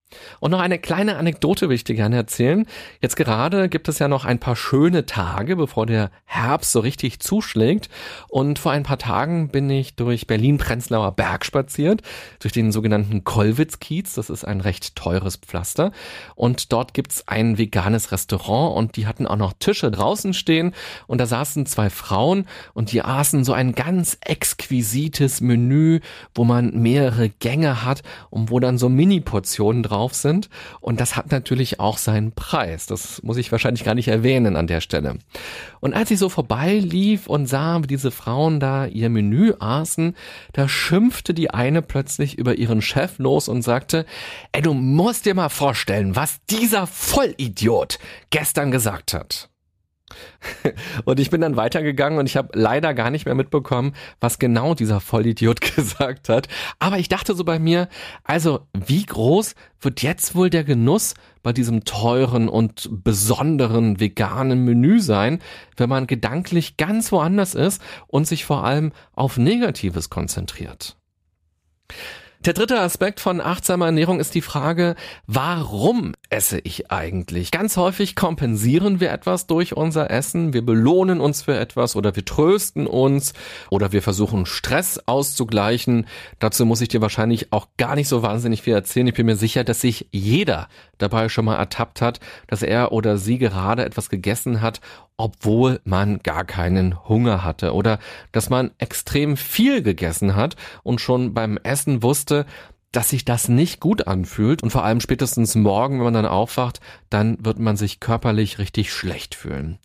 Und 0.41 0.53
noch 0.53 0.61
eine 0.61 0.79
kleine 0.79 1.17
Anekdote 1.17 1.69
will 1.69 1.77
ich 1.77 1.85
dir 1.85 1.95
gerne 1.95 2.17
erzählen. 2.17 2.67
Jetzt 3.03 3.17
gerade 3.17 3.69
gibt 3.69 3.89
es 3.89 3.99
ja 3.99 4.09
noch 4.09 4.25
ein 4.25 4.39
paar 4.39 4.57
schöne 4.57 5.05
Tage, 5.05 5.57
bevor 5.57 5.85
der 5.85 6.11
Herbst 6.25 6.73
so 6.73 6.81
richtig 6.81 7.21
zuschlägt. 7.21 7.91
Und 8.29 8.59
vor 8.59 8.73
ein 8.73 8.85
paar 8.85 8.99
Tagen 8.99 9.49
bin 9.49 9.69
ich 9.69 9.97
durch 9.97 10.27
Berlin-Prenzlauer 10.27 11.13
Berg 11.13 11.45
spaziert, 11.45 12.03
durch 12.41 12.53
den 12.53 12.73
sogenannten 12.73 13.25
Kollwitz-Kiez. 13.25 14.15
Das 14.15 14.31
ist 14.31 14.45
ein 14.45 14.61
recht 14.61 14.97
teures 14.97 15.37
Pflaster. 15.37 15.93
Und 16.35 16.73
dort 16.73 16.95
gibt's 16.95 17.27
ein 17.27 17.59
veganes 17.59 18.11
Restaurant 18.11 18.77
und 18.77 18.97
die 18.97 19.07
hatten 19.07 19.27
auch 19.27 19.37
noch 19.37 19.53
Tische 19.59 19.91
draußen 19.91 20.33
stehen. 20.33 20.75
Und 21.07 21.21
da 21.21 21.27
saßen 21.27 21.67
zwei 21.67 21.91
Frauen 21.91 22.47
und 22.73 22.93
die 22.93 23.03
aßen 23.03 23.45
so 23.45 23.53
ein 23.53 23.75
ganz 23.75 24.17
exquisites 24.23 25.43
Menü, 25.43 26.01
wo 26.35 26.45
man 26.45 26.81
mehrere 26.81 27.29
Gänge 27.29 27.85
hat 27.85 28.03
und 28.31 28.51
wo 28.51 28.59
dann 28.59 28.79
so 28.79 28.89
Mini-Portionen 28.89 29.83
drauf 29.83 29.98
drauf 29.99 30.15
sind. 30.15 30.49
Und 30.81 31.01
das 31.01 31.17
hat 31.17 31.33
natürlich 31.33 31.81
auch 31.81 31.99
seinen 31.99 32.33
Preis. 32.33 32.87
Das 32.87 33.23
muss 33.23 33.37
ich 33.37 33.51
wahrscheinlich 33.51 33.85
gar 33.85 33.95
nicht 33.95 34.09
erwähnen 34.09 34.55
an 34.57 34.69
der 34.69 34.81
Stelle. 34.81 35.19
Und 35.81 35.95
als 35.95 36.11
ich 36.11 36.19
so 36.19 36.29
vorbeilief 36.29 37.27
und 37.27 37.47
sah, 37.47 37.83
wie 37.83 37.89
diese 37.89 38.11
Frauen 38.11 38.61
da 38.61 38.87
ihr 38.87 39.11
Menü 39.11 39.55
aßen, 39.59 40.15
da 40.53 40.69
schimpfte 40.69 41.35
die 41.35 41.51
eine 41.51 41.83
plötzlich 41.83 42.39
über 42.39 42.57
ihren 42.57 42.81
Chef 42.81 43.19
los 43.19 43.49
und 43.49 43.63
sagte, 43.63 44.07
ey, 44.53 44.63
du 44.63 44.73
musst 44.75 45.27
dir 45.27 45.35
mal 45.35 45.49
vorstellen, 45.49 46.15
was 46.15 46.39
dieser 46.49 46.87
Vollidiot 46.87 47.99
gestern 48.31 48.71
gesagt 48.71 49.15
hat. 49.15 49.49
Und 51.05 51.21
ich 51.21 51.31
bin 51.31 51.41
dann 51.41 51.57
weitergegangen 51.57 52.19
und 52.19 52.27
ich 52.27 52.37
habe 52.37 52.49
leider 52.55 52.95
gar 52.95 53.11
nicht 53.11 53.27
mehr 53.27 53.35
mitbekommen, 53.35 53.95
was 54.21 54.39
genau 54.39 54.75
dieser 54.75 55.01
Vollidiot 55.01 55.61
gesagt 55.77 56.29
hat. 56.29 56.49
Aber 56.79 56.99
ich 56.99 57.09
dachte 57.09 57.35
so 57.35 57.45
bei 57.45 57.59
mir, 57.59 57.89
also 58.25 58.61
wie 58.73 59.05
groß 59.05 59.55
wird 59.81 60.03
jetzt 60.03 60.35
wohl 60.35 60.51
der 60.51 60.65
Genuss 60.65 61.15
bei 61.43 61.53
diesem 61.53 61.85
teuren 61.85 62.49
und 62.49 62.89
besonderen 62.91 64.01
veganen 64.01 64.65
Menü 64.65 65.01
sein, 65.01 65.41
wenn 65.77 65.89
man 65.89 66.07
gedanklich 66.07 66.77
ganz 66.77 67.13
woanders 67.13 67.55
ist 67.55 67.83
und 68.07 68.27
sich 68.27 68.45
vor 68.45 68.65
allem 68.65 68.93
auf 69.13 69.39
Negatives 69.39 70.11
konzentriert. 70.11 70.97
Der 72.45 72.53
dritte 72.53 72.79
Aspekt 72.79 73.19
von 73.19 73.41
achtsamer 73.41 73.87
Ernährung 73.87 74.21
ist 74.21 74.33
die 74.33 74.43
Frage, 74.43 74.95
warum 75.27 76.15
esse 76.31 76.61
ich 76.61 76.93
eigentlich? 76.93 77.51
Ganz 77.51 77.77
häufig 77.77 78.15
kompensieren 78.15 79.01
wir 79.01 79.11
etwas 79.11 79.49
durch 79.49 79.77
unser 79.77 80.09
Essen, 80.13 80.53
wir 80.53 80.65
belohnen 80.65 81.21
uns 81.21 81.43
für 81.43 81.59
etwas 81.59 81.97
oder 81.97 82.15
wir 82.15 82.25
trösten 82.25 82.87
uns 82.87 83.33
oder 83.71 83.91
wir 83.91 84.03
versuchen 84.03 84.47
Stress 84.47 85.01
auszugleichen. 85.07 86.07
Dazu 86.39 86.65
muss 86.65 86.81
ich 86.81 86.89
dir 86.89 87.01
wahrscheinlich 87.01 87.53
auch 87.53 87.67
gar 87.77 87.97
nicht 87.97 88.07
so 88.07 88.23
wahnsinnig 88.23 88.63
viel 88.63 88.75
erzählen. 88.75 89.09
Ich 89.09 89.15
bin 89.15 89.27
mir 89.27 89.37
sicher, 89.37 89.65
dass 89.65 89.81
sich 89.81 90.07
jeder 90.13 90.69
dabei 90.99 91.29
schon 91.29 91.47
mal 91.47 91.57
ertappt 91.57 92.03
hat, 92.03 92.21
dass 92.47 92.63
er 92.63 92.93
oder 92.93 93.19
sie 93.19 93.39
gerade 93.39 93.85
etwas 93.85 94.09
gegessen 94.11 94.61
hat 94.61 94.81
obwohl 95.19 95.81
man 95.85 96.21
gar 96.21 96.45
keinen 96.45 97.09
Hunger 97.09 97.45
hatte 97.45 97.75
oder 97.75 97.99
dass 98.33 98.49
man 98.51 98.71
extrem 98.79 99.37
viel 99.37 99.83
gegessen 99.83 100.37
hat 100.37 100.57
und 100.85 101.01
schon 101.01 101.35
beim 101.35 101.59
Essen 101.59 102.03
wusste, 102.03 102.47
dass 102.93 103.11
sich 103.11 103.25
das 103.25 103.49
nicht 103.49 103.81
gut 103.81 104.07
anfühlt 104.07 104.63
und 104.63 104.71
vor 104.71 104.85
allem 104.85 105.01
spätestens 105.01 105.55
morgen, 105.55 105.99
wenn 105.99 106.05
man 106.05 106.15
dann 106.15 106.27
aufwacht, 106.27 106.81
dann 107.11 107.37
wird 107.45 107.59
man 107.59 107.77
sich 107.77 108.01
körperlich 108.01 108.59
richtig 108.59 108.93
schlecht 108.93 109.35
fühlen. 109.35 109.79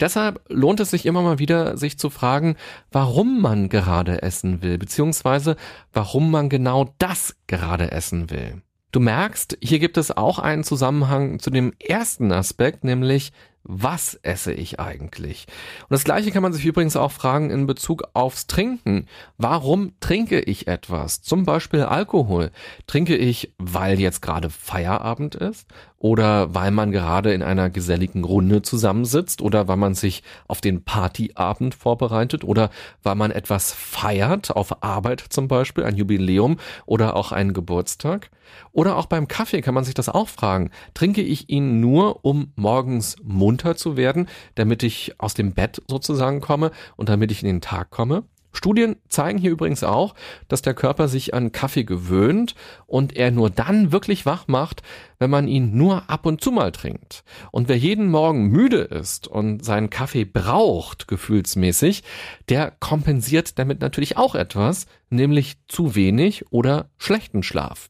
Deshalb 0.00 0.40
lohnt 0.48 0.80
es 0.80 0.90
sich 0.90 1.04
immer 1.04 1.20
mal 1.20 1.38
wieder, 1.38 1.76
sich 1.76 1.98
zu 1.98 2.08
fragen, 2.08 2.56
warum 2.90 3.42
man 3.42 3.68
gerade 3.68 4.22
essen 4.22 4.62
will, 4.62 4.78
beziehungsweise 4.78 5.56
warum 5.92 6.30
man 6.30 6.48
genau 6.48 6.94
das 6.98 7.36
gerade 7.46 7.92
essen 7.92 8.30
will. 8.30 8.62
Du 8.96 9.00
merkst, 9.00 9.58
hier 9.62 9.78
gibt 9.78 9.98
es 9.98 10.16
auch 10.16 10.38
einen 10.38 10.64
Zusammenhang 10.64 11.38
zu 11.38 11.50
dem 11.50 11.74
ersten 11.78 12.32
Aspekt, 12.32 12.82
nämlich 12.82 13.30
was 13.62 14.14
esse 14.22 14.54
ich 14.54 14.80
eigentlich? 14.80 15.46
Und 15.82 15.90
das 15.90 16.04
gleiche 16.04 16.30
kann 16.30 16.42
man 16.42 16.54
sich 16.54 16.64
übrigens 16.64 16.96
auch 16.96 17.12
fragen 17.12 17.50
in 17.50 17.66
Bezug 17.66 18.04
aufs 18.14 18.46
Trinken. 18.46 19.06
Warum 19.36 19.92
trinke 20.00 20.40
ich 20.40 20.66
etwas? 20.66 21.20
Zum 21.20 21.44
Beispiel 21.44 21.82
Alkohol. 21.82 22.52
Trinke 22.86 23.16
ich, 23.16 23.52
weil 23.58 24.00
jetzt 24.00 24.22
gerade 24.22 24.48
Feierabend 24.48 25.34
ist? 25.34 25.68
Oder 25.98 26.54
weil 26.54 26.70
man 26.70 26.92
gerade 26.92 27.32
in 27.32 27.42
einer 27.42 27.70
geselligen 27.70 28.24
Runde 28.24 28.62
zusammensitzt? 28.62 29.40
Oder 29.40 29.66
weil 29.68 29.76
man 29.76 29.94
sich 29.94 30.22
auf 30.46 30.60
den 30.60 30.84
Partyabend 30.84 31.74
vorbereitet? 31.74 32.44
Oder 32.44 32.70
weil 33.02 33.14
man 33.14 33.30
etwas 33.30 33.72
feiert, 33.72 34.50
auf 34.54 34.82
Arbeit 34.82 35.24
zum 35.30 35.48
Beispiel, 35.48 35.84
ein 35.84 35.96
Jubiläum 35.96 36.58
oder 36.84 37.16
auch 37.16 37.32
einen 37.32 37.54
Geburtstag? 37.54 38.30
Oder 38.72 38.96
auch 38.96 39.06
beim 39.06 39.26
Kaffee 39.26 39.62
kann 39.62 39.74
man 39.74 39.84
sich 39.84 39.94
das 39.94 40.08
auch 40.08 40.28
fragen. 40.28 40.70
Trinke 40.94 41.22
ich 41.22 41.48
ihn 41.48 41.80
nur, 41.80 42.24
um 42.24 42.52
morgens 42.56 43.16
munter 43.22 43.76
zu 43.76 43.96
werden, 43.96 44.28
damit 44.54 44.82
ich 44.82 45.14
aus 45.18 45.34
dem 45.34 45.52
Bett 45.52 45.82
sozusagen 45.88 46.40
komme 46.40 46.70
und 46.96 47.08
damit 47.08 47.32
ich 47.32 47.42
in 47.42 47.48
den 47.48 47.60
Tag 47.60 47.90
komme? 47.90 48.24
Studien 48.56 48.96
zeigen 49.08 49.38
hier 49.38 49.50
übrigens 49.50 49.84
auch, 49.84 50.14
dass 50.48 50.62
der 50.62 50.74
Körper 50.74 51.08
sich 51.08 51.34
an 51.34 51.52
Kaffee 51.52 51.84
gewöhnt 51.84 52.54
und 52.86 53.14
er 53.14 53.30
nur 53.30 53.50
dann 53.50 53.92
wirklich 53.92 54.24
wach 54.24 54.48
macht, 54.48 54.82
wenn 55.18 55.30
man 55.30 55.46
ihn 55.46 55.76
nur 55.76 56.08
ab 56.08 56.26
und 56.26 56.40
zu 56.40 56.50
mal 56.50 56.72
trinkt. 56.72 57.22
Und 57.50 57.68
wer 57.68 57.76
jeden 57.76 58.08
Morgen 58.08 58.46
müde 58.46 58.78
ist 58.80 59.28
und 59.28 59.64
seinen 59.64 59.90
Kaffee 59.90 60.24
braucht, 60.24 61.06
gefühlsmäßig, 61.06 62.02
der 62.48 62.70
kompensiert 62.70 63.58
damit 63.58 63.80
natürlich 63.80 64.16
auch 64.16 64.34
etwas, 64.34 64.86
nämlich 65.10 65.56
zu 65.68 65.94
wenig 65.94 66.50
oder 66.50 66.90
schlechten 66.96 67.42
Schlaf. 67.42 67.88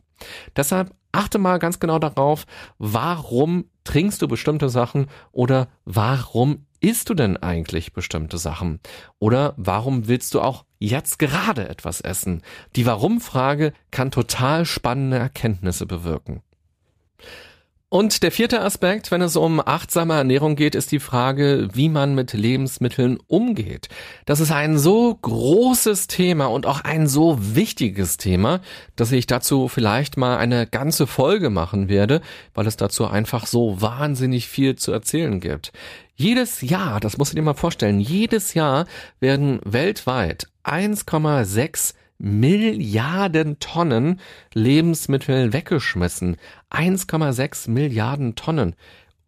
Deshalb 0.56 0.94
achte 1.12 1.38
mal 1.38 1.58
ganz 1.58 1.80
genau 1.80 1.98
darauf, 1.98 2.44
warum 2.78 3.66
trinkst 3.84 4.20
du 4.20 4.28
bestimmte 4.28 4.68
Sachen 4.68 5.06
oder 5.32 5.68
warum 5.84 6.66
isst 6.86 7.10
du 7.10 7.14
denn 7.14 7.36
eigentlich 7.36 7.92
bestimmte 7.92 8.38
Sachen? 8.38 8.78
Oder 9.18 9.54
warum 9.56 10.06
willst 10.06 10.34
du 10.34 10.40
auch 10.40 10.64
jetzt 10.78 11.18
gerade 11.18 11.68
etwas 11.68 12.00
essen? 12.00 12.42
Die 12.76 12.86
Warum-Frage 12.86 13.72
kann 13.90 14.12
total 14.12 14.64
spannende 14.64 15.18
Erkenntnisse 15.18 15.84
bewirken. 15.84 16.42
Und 17.88 18.24
der 18.24 18.32
vierte 18.32 18.62
Aspekt, 18.62 19.12
wenn 19.12 19.22
es 19.22 19.36
um 19.36 19.60
achtsame 19.64 20.14
Ernährung 20.14 20.56
geht, 20.56 20.74
ist 20.74 20.90
die 20.90 20.98
Frage, 20.98 21.68
wie 21.72 21.88
man 21.88 22.16
mit 22.16 22.32
Lebensmitteln 22.32 23.18
umgeht. 23.28 23.88
Das 24.24 24.40
ist 24.40 24.50
ein 24.50 24.76
so 24.76 25.14
großes 25.14 26.08
Thema 26.08 26.46
und 26.46 26.66
auch 26.66 26.80
ein 26.80 27.06
so 27.06 27.38
wichtiges 27.40 28.16
Thema, 28.16 28.60
dass 28.96 29.12
ich 29.12 29.28
dazu 29.28 29.68
vielleicht 29.68 30.16
mal 30.16 30.36
eine 30.36 30.66
ganze 30.66 31.06
Folge 31.06 31.48
machen 31.48 31.88
werde, 31.88 32.22
weil 32.54 32.66
es 32.66 32.76
dazu 32.76 33.06
einfach 33.06 33.46
so 33.46 33.80
wahnsinnig 33.80 34.48
viel 34.48 34.74
zu 34.74 34.90
erzählen 34.90 35.38
gibt. 35.38 35.70
Jedes 36.16 36.62
Jahr, 36.62 36.98
das 36.98 37.18
musst 37.18 37.32
du 37.32 37.36
dir 37.36 37.42
mal 37.42 37.54
vorstellen, 37.54 38.00
jedes 38.00 38.54
Jahr 38.54 38.86
werden 39.20 39.60
weltweit 39.64 40.48
1,6 40.64 41.94
Milliarden 42.18 43.58
Tonnen 43.58 44.20
Lebensmittel 44.54 45.52
weggeschmissen. 45.52 46.36
1,6 46.70 47.70
Milliarden 47.70 48.34
Tonnen. 48.34 48.74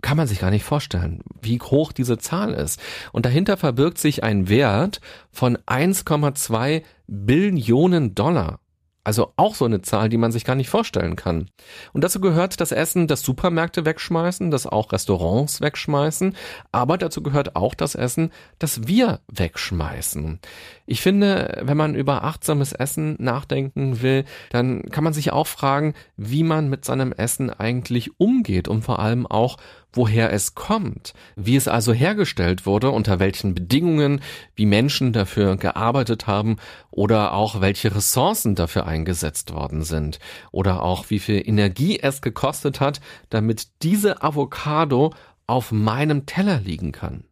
Kann 0.00 0.16
man 0.16 0.28
sich 0.28 0.38
gar 0.40 0.50
nicht 0.50 0.64
vorstellen, 0.64 1.22
wie 1.42 1.58
hoch 1.58 1.92
diese 1.92 2.18
Zahl 2.18 2.54
ist. 2.54 2.80
Und 3.12 3.26
dahinter 3.26 3.56
verbirgt 3.56 3.98
sich 3.98 4.22
ein 4.22 4.48
Wert 4.48 5.00
von 5.32 5.58
1,2 5.58 6.82
Billionen 7.08 8.14
Dollar. 8.14 8.60
Also 9.08 9.32
auch 9.36 9.54
so 9.54 9.64
eine 9.64 9.80
Zahl, 9.80 10.10
die 10.10 10.18
man 10.18 10.32
sich 10.32 10.44
gar 10.44 10.54
nicht 10.54 10.68
vorstellen 10.68 11.16
kann. 11.16 11.48
Und 11.94 12.04
dazu 12.04 12.20
gehört 12.20 12.60
das 12.60 12.72
Essen, 12.72 13.06
das 13.06 13.22
Supermärkte 13.22 13.86
wegschmeißen, 13.86 14.50
das 14.50 14.66
auch 14.66 14.92
Restaurants 14.92 15.62
wegschmeißen, 15.62 16.36
aber 16.72 16.98
dazu 16.98 17.22
gehört 17.22 17.56
auch 17.56 17.72
das 17.72 17.94
Essen, 17.94 18.30
das 18.58 18.86
wir 18.86 19.20
wegschmeißen. 19.28 20.40
Ich 20.84 21.00
finde, 21.00 21.58
wenn 21.62 21.78
man 21.78 21.94
über 21.94 22.22
achtsames 22.22 22.74
Essen 22.74 23.16
nachdenken 23.18 24.02
will, 24.02 24.26
dann 24.50 24.82
kann 24.90 25.04
man 25.04 25.14
sich 25.14 25.32
auch 25.32 25.46
fragen, 25.46 25.94
wie 26.18 26.42
man 26.42 26.68
mit 26.68 26.84
seinem 26.84 27.12
Essen 27.12 27.48
eigentlich 27.48 28.20
umgeht 28.20 28.68
und 28.68 28.82
vor 28.82 28.98
allem 28.98 29.26
auch, 29.26 29.56
woher 29.92 30.32
es 30.32 30.54
kommt, 30.54 31.14
wie 31.36 31.56
es 31.56 31.68
also 31.68 31.92
hergestellt 31.92 32.66
wurde, 32.66 32.90
unter 32.90 33.18
welchen 33.18 33.54
Bedingungen, 33.54 34.20
wie 34.54 34.66
Menschen 34.66 35.12
dafür 35.12 35.56
gearbeitet 35.56 36.26
haben 36.26 36.56
oder 36.90 37.32
auch 37.32 37.60
welche 37.60 37.94
Ressourcen 37.94 38.54
dafür 38.54 38.86
eingesetzt 38.86 39.52
worden 39.52 39.82
sind 39.82 40.18
oder 40.52 40.82
auch 40.82 41.10
wie 41.10 41.18
viel 41.18 41.42
Energie 41.46 41.98
es 42.00 42.22
gekostet 42.22 42.80
hat, 42.80 43.00
damit 43.30 43.82
diese 43.82 44.22
Avocado 44.22 45.12
auf 45.46 45.72
meinem 45.72 46.26
Teller 46.26 46.60
liegen 46.60 46.92
kann. 46.92 47.24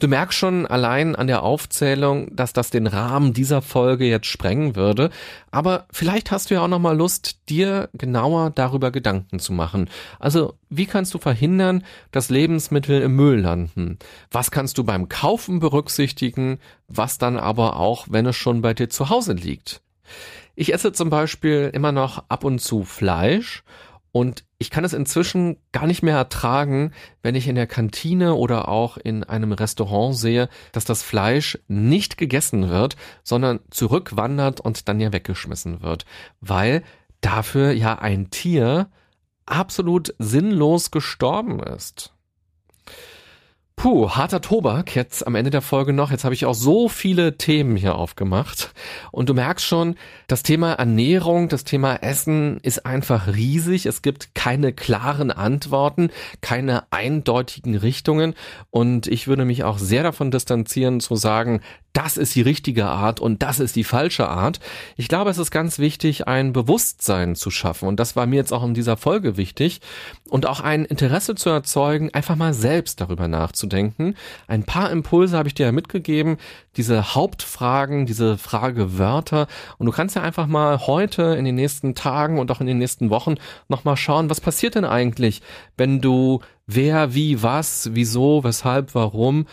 Du 0.00 0.06
merkst 0.06 0.38
schon 0.38 0.64
allein 0.64 1.16
an 1.16 1.26
der 1.26 1.42
Aufzählung, 1.42 2.34
dass 2.34 2.52
das 2.52 2.70
den 2.70 2.86
Rahmen 2.86 3.32
dieser 3.32 3.62
Folge 3.62 4.04
jetzt 4.04 4.28
sprengen 4.28 4.76
würde. 4.76 5.10
Aber 5.50 5.86
vielleicht 5.90 6.30
hast 6.30 6.50
du 6.50 6.54
ja 6.54 6.62
auch 6.62 6.68
noch 6.68 6.78
mal 6.78 6.96
Lust, 6.96 7.48
dir 7.48 7.88
genauer 7.94 8.50
darüber 8.50 8.92
Gedanken 8.92 9.40
zu 9.40 9.52
machen. 9.52 9.90
Also, 10.20 10.54
wie 10.68 10.86
kannst 10.86 11.14
du 11.14 11.18
verhindern, 11.18 11.84
dass 12.12 12.30
Lebensmittel 12.30 13.02
im 13.02 13.16
Müll 13.16 13.40
landen? 13.40 13.98
Was 14.30 14.52
kannst 14.52 14.78
du 14.78 14.84
beim 14.84 15.08
Kaufen 15.08 15.58
berücksichtigen? 15.58 16.60
Was 16.86 17.18
dann 17.18 17.36
aber 17.36 17.76
auch, 17.76 18.06
wenn 18.08 18.26
es 18.26 18.36
schon 18.36 18.62
bei 18.62 18.74
dir 18.74 18.88
zu 18.88 19.08
Hause 19.08 19.32
liegt? 19.32 19.82
Ich 20.54 20.72
esse 20.72 20.92
zum 20.92 21.10
Beispiel 21.10 21.70
immer 21.72 21.90
noch 21.90 22.24
ab 22.28 22.44
und 22.44 22.60
zu 22.60 22.84
Fleisch 22.84 23.64
und 24.12 24.44
ich 24.58 24.70
kann 24.70 24.84
es 24.84 24.92
inzwischen 24.92 25.56
gar 25.70 25.86
nicht 25.86 26.02
mehr 26.02 26.16
ertragen, 26.16 26.92
wenn 27.22 27.36
ich 27.36 27.46
in 27.46 27.54
der 27.54 27.68
Kantine 27.68 28.34
oder 28.34 28.68
auch 28.68 28.96
in 28.96 29.22
einem 29.22 29.52
Restaurant 29.52 30.16
sehe, 30.16 30.48
dass 30.72 30.84
das 30.84 31.02
Fleisch 31.02 31.58
nicht 31.68 32.18
gegessen 32.18 32.68
wird, 32.68 32.96
sondern 33.22 33.60
zurückwandert 33.70 34.60
und 34.60 34.88
dann 34.88 34.98
ja 34.98 35.12
weggeschmissen 35.12 35.82
wird, 35.82 36.06
weil 36.40 36.82
dafür 37.20 37.72
ja 37.72 37.98
ein 37.98 38.30
Tier 38.30 38.90
absolut 39.46 40.14
sinnlos 40.18 40.90
gestorben 40.90 41.60
ist. 41.60 42.12
Puh, 43.78 44.10
harter 44.10 44.40
Tobak 44.40 44.96
jetzt 44.96 45.24
am 45.24 45.36
Ende 45.36 45.50
der 45.50 45.62
Folge 45.62 45.92
noch. 45.92 46.10
Jetzt 46.10 46.24
habe 46.24 46.34
ich 46.34 46.46
auch 46.46 46.54
so 46.54 46.88
viele 46.88 47.38
Themen 47.38 47.76
hier 47.76 47.94
aufgemacht. 47.94 48.74
Und 49.12 49.28
du 49.28 49.34
merkst 49.34 49.64
schon, 49.64 49.94
das 50.26 50.42
Thema 50.42 50.72
Ernährung, 50.72 51.48
das 51.48 51.62
Thema 51.62 51.94
Essen 51.94 52.58
ist 52.62 52.84
einfach 52.84 53.28
riesig. 53.28 53.86
Es 53.86 54.02
gibt 54.02 54.34
keine 54.34 54.72
klaren 54.72 55.30
Antworten, 55.30 56.10
keine 56.40 56.90
eindeutigen 56.90 57.76
Richtungen. 57.76 58.34
Und 58.70 59.06
ich 59.06 59.28
würde 59.28 59.44
mich 59.44 59.62
auch 59.62 59.78
sehr 59.78 60.02
davon 60.02 60.32
distanzieren 60.32 60.98
zu 60.98 61.14
sagen, 61.14 61.60
das 61.92 62.16
ist 62.16 62.34
die 62.34 62.42
richtige 62.42 62.86
Art 62.86 63.18
und 63.18 63.42
das 63.42 63.60
ist 63.60 63.74
die 63.74 63.84
falsche 63.84 64.28
Art. 64.28 64.60
Ich 64.96 65.08
glaube, 65.08 65.30
es 65.30 65.38
ist 65.38 65.50
ganz 65.50 65.78
wichtig, 65.78 66.28
ein 66.28 66.52
Bewusstsein 66.52 67.34
zu 67.34 67.50
schaffen. 67.50 67.88
Und 67.88 67.98
das 67.98 68.14
war 68.14 68.26
mir 68.26 68.36
jetzt 68.36 68.52
auch 68.52 68.64
in 68.64 68.74
dieser 68.74 68.96
Folge 68.96 69.36
wichtig. 69.36 69.80
Und 70.28 70.46
auch 70.46 70.60
ein 70.60 70.84
Interesse 70.84 71.34
zu 71.34 71.50
erzeugen, 71.50 72.12
einfach 72.12 72.36
mal 72.36 72.54
selbst 72.54 73.00
darüber 73.00 73.28
nachzudenken. 73.28 74.14
Ein 74.46 74.64
paar 74.64 74.90
Impulse 74.90 75.36
habe 75.36 75.48
ich 75.48 75.54
dir 75.54 75.66
ja 75.66 75.72
mitgegeben. 75.72 76.36
Diese 76.76 77.14
Hauptfragen, 77.14 78.06
diese 78.06 78.38
Fragewörter. 78.38 79.46
Und 79.78 79.86
du 79.86 79.92
kannst 79.92 80.16
ja 80.16 80.22
einfach 80.22 80.46
mal 80.46 80.86
heute 80.86 81.22
in 81.34 81.44
den 81.44 81.54
nächsten 81.54 81.94
Tagen 81.94 82.38
und 82.38 82.50
auch 82.50 82.60
in 82.60 82.66
den 82.66 82.78
nächsten 82.78 83.10
Wochen 83.10 83.36
nochmal 83.68 83.96
schauen, 83.96 84.30
was 84.30 84.40
passiert 84.40 84.74
denn 84.74 84.84
eigentlich, 84.84 85.42
wenn 85.76 86.00
du 86.00 86.40
wer, 86.66 87.14
wie, 87.14 87.42
was, 87.42 87.90
wieso, 87.94 88.44
weshalb, 88.44 88.94
warum 88.94 89.46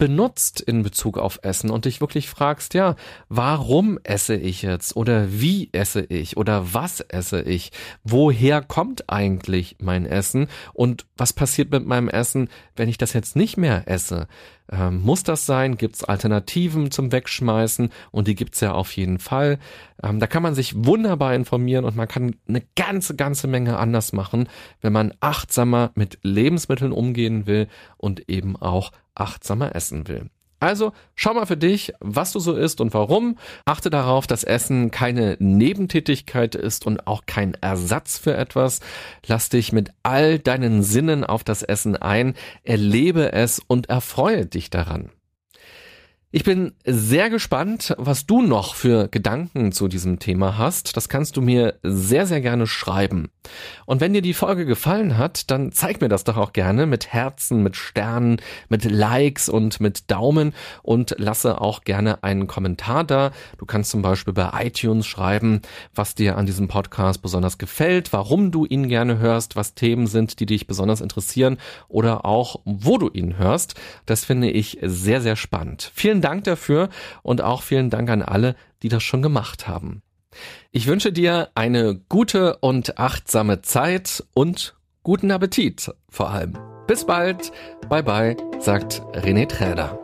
benutzt 0.00 0.62
in 0.62 0.82
Bezug 0.82 1.18
auf 1.18 1.40
Essen 1.42 1.68
und 1.70 1.84
dich 1.84 2.00
wirklich 2.00 2.30
fragst, 2.30 2.72
ja, 2.72 2.96
warum 3.28 3.98
esse 4.02 4.34
ich 4.34 4.62
jetzt 4.62 4.96
oder 4.96 5.30
wie 5.30 5.68
esse 5.72 6.00
ich 6.00 6.38
oder 6.38 6.72
was 6.72 7.00
esse 7.00 7.42
ich? 7.42 7.70
Woher 8.02 8.62
kommt 8.62 9.10
eigentlich 9.10 9.76
mein 9.78 10.06
Essen 10.06 10.48
und 10.72 11.04
was 11.18 11.34
passiert 11.34 11.70
mit 11.70 11.84
meinem 11.84 12.08
Essen, 12.08 12.48
wenn 12.76 12.88
ich 12.88 12.96
das 12.96 13.12
jetzt 13.12 13.36
nicht 13.36 13.58
mehr 13.58 13.86
esse? 13.88 14.26
Ähm, 14.70 15.02
muss 15.02 15.22
das 15.24 15.46
sein? 15.46 15.76
Gibt 15.76 15.96
es 15.96 16.04
Alternativen 16.04 16.90
zum 16.90 17.12
Wegschmeißen? 17.12 17.90
Und 18.12 18.28
die 18.28 18.34
gibt's 18.34 18.60
ja 18.60 18.72
auf 18.72 18.92
jeden 18.96 19.18
Fall. 19.18 19.58
Ähm, 20.02 20.20
da 20.20 20.26
kann 20.26 20.42
man 20.42 20.54
sich 20.54 20.74
wunderbar 20.76 21.34
informieren 21.34 21.84
und 21.84 21.96
man 21.96 22.08
kann 22.08 22.36
eine 22.48 22.62
ganze, 22.76 23.16
ganze 23.16 23.48
Menge 23.48 23.78
anders 23.78 24.12
machen, 24.12 24.48
wenn 24.80 24.92
man 24.92 25.12
achtsamer 25.20 25.90
mit 25.94 26.18
Lebensmitteln 26.22 26.92
umgehen 26.92 27.46
will 27.46 27.68
und 27.96 28.28
eben 28.28 28.56
auch 28.56 28.92
achtsamer 29.14 29.74
essen 29.74 30.06
will. 30.08 30.30
Also 30.60 30.92
schau 31.14 31.34
mal 31.34 31.46
für 31.46 31.56
dich, 31.56 31.94
was 32.00 32.32
du 32.32 32.38
so 32.38 32.54
isst 32.54 32.80
und 32.80 32.94
warum. 32.94 33.38
Achte 33.64 33.90
darauf, 33.90 34.26
dass 34.26 34.44
Essen 34.44 34.90
keine 34.90 35.36
Nebentätigkeit 35.40 36.54
ist 36.54 36.86
und 36.86 37.06
auch 37.06 37.22
kein 37.26 37.54
Ersatz 37.54 38.18
für 38.18 38.36
etwas. 38.36 38.80
Lass 39.26 39.48
dich 39.48 39.72
mit 39.72 39.90
all 40.02 40.38
deinen 40.38 40.82
Sinnen 40.82 41.24
auf 41.24 41.44
das 41.44 41.62
Essen 41.62 41.96
ein, 41.96 42.34
erlebe 42.62 43.32
es 43.32 43.60
und 43.66 43.88
erfreue 43.88 44.46
dich 44.46 44.70
daran. 44.70 45.10
Ich 46.32 46.44
bin 46.44 46.74
sehr 46.84 47.28
gespannt, 47.28 47.92
was 47.98 48.24
du 48.24 48.40
noch 48.40 48.76
für 48.76 49.08
Gedanken 49.08 49.72
zu 49.72 49.88
diesem 49.88 50.20
Thema 50.20 50.56
hast. 50.56 50.96
Das 50.96 51.08
kannst 51.08 51.36
du 51.36 51.42
mir 51.42 51.80
sehr, 51.82 52.24
sehr 52.24 52.40
gerne 52.40 52.68
schreiben. 52.68 53.30
Und 53.84 54.00
wenn 54.00 54.12
dir 54.12 54.22
die 54.22 54.32
Folge 54.32 54.64
gefallen 54.64 55.18
hat, 55.18 55.50
dann 55.50 55.72
zeig 55.72 56.00
mir 56.00 56.08
das 56.08 56.22
doch 56.22 56.36
auch 56.36 56.52
gerne 56.52 56.86
mit 56.86 57.12
Herzen, 57.12 57.64
mit 57.64 57.74
Sternen, 57.74 58.40
mit 58.68 58.84
Likes 58.84 59.48
und 59.48 59.80
mit 59.80 60.08
Daumen 60.08 60.54
und 60.84 61.16
lasse 61.18 61.60
auch 61.60 61.82
gerne 61.82 62.22
einen 62.22 62.46
Kommentar 62.46 63.02
da. 63.02 63.32
Du 63.58 63.66
kannst 63.66 63.90
zum 63.90 64.02
Beispiel 64.02 64.32
bei 64.32 64.50
iTunes 64.66 65.08
schreiben, 65.08 65.62
was 65.96 66.14
dir 66.14 66.38
an 66.38 66.46
diesem 66.46 66.68
Podcast 66.68 67.22
besonders 67.22 67.58
gefällt, 67.58 68.12
warum 68.12 68.52
du 68.52 68.66
ihn 68.66 68.86
gerne 68.88 69.18
hörst, 69.18 69.56
was 69.56 69.74
Themen 69.74 70.06
sind, 70.06 70.38
die 70.38 70.46
dich 70.46 70.68
besonders 70.68 71.00
interessieren 71.00 71.58
oder 71.88 72.24
auch, 72.24 72.60
wo 72.64 72.98
du 72.98 73.10
ihn 73.12 73.36
hörst. 73.36 73.74
Das 74.06 74.24
finde 74.24 74.48
ich 74.48 74.78
sehr, 74.80 75.20
sehr 75.20 75.34
spannend. 75.34 75.90
Vielen 75.92 76.19
vielen 76.20 76.32
Dank 76.32 76.44
dafür 76.44 76.88
und 77.22 77.40
auch 77.40 77.62
vielen 77.62 77.90
Dank 77.90 78.10
an 78.10 78.22
alle, 78.22 78.54
die 78.82 78.88
das 78.88 79.02
schon 79.02 79.22
gemacht 79.22 79.66
haben. 79.66 80.02
Ich 80.70 80.86
wünsche 80.86 81.12
dir 81.12 81.48
eine 81.54 81.96
gute 82.08 82.58
und 82.58 82.98
achtsame 82.98 83.62
Zeit 83.62 84.24
und 84.34 84.76
guten 85.02 85.30
Appetit 85.30 85.92
vor 86.08 86.30
allem. 86.30 86.58
Bis 86.86 87.04
bald. 87.04 87.52
Bye 87.88 88.02
bye, 88.02 88.36
sagt 88.60 89.02
René 89.14 89.48
Träder. 89.48 89.99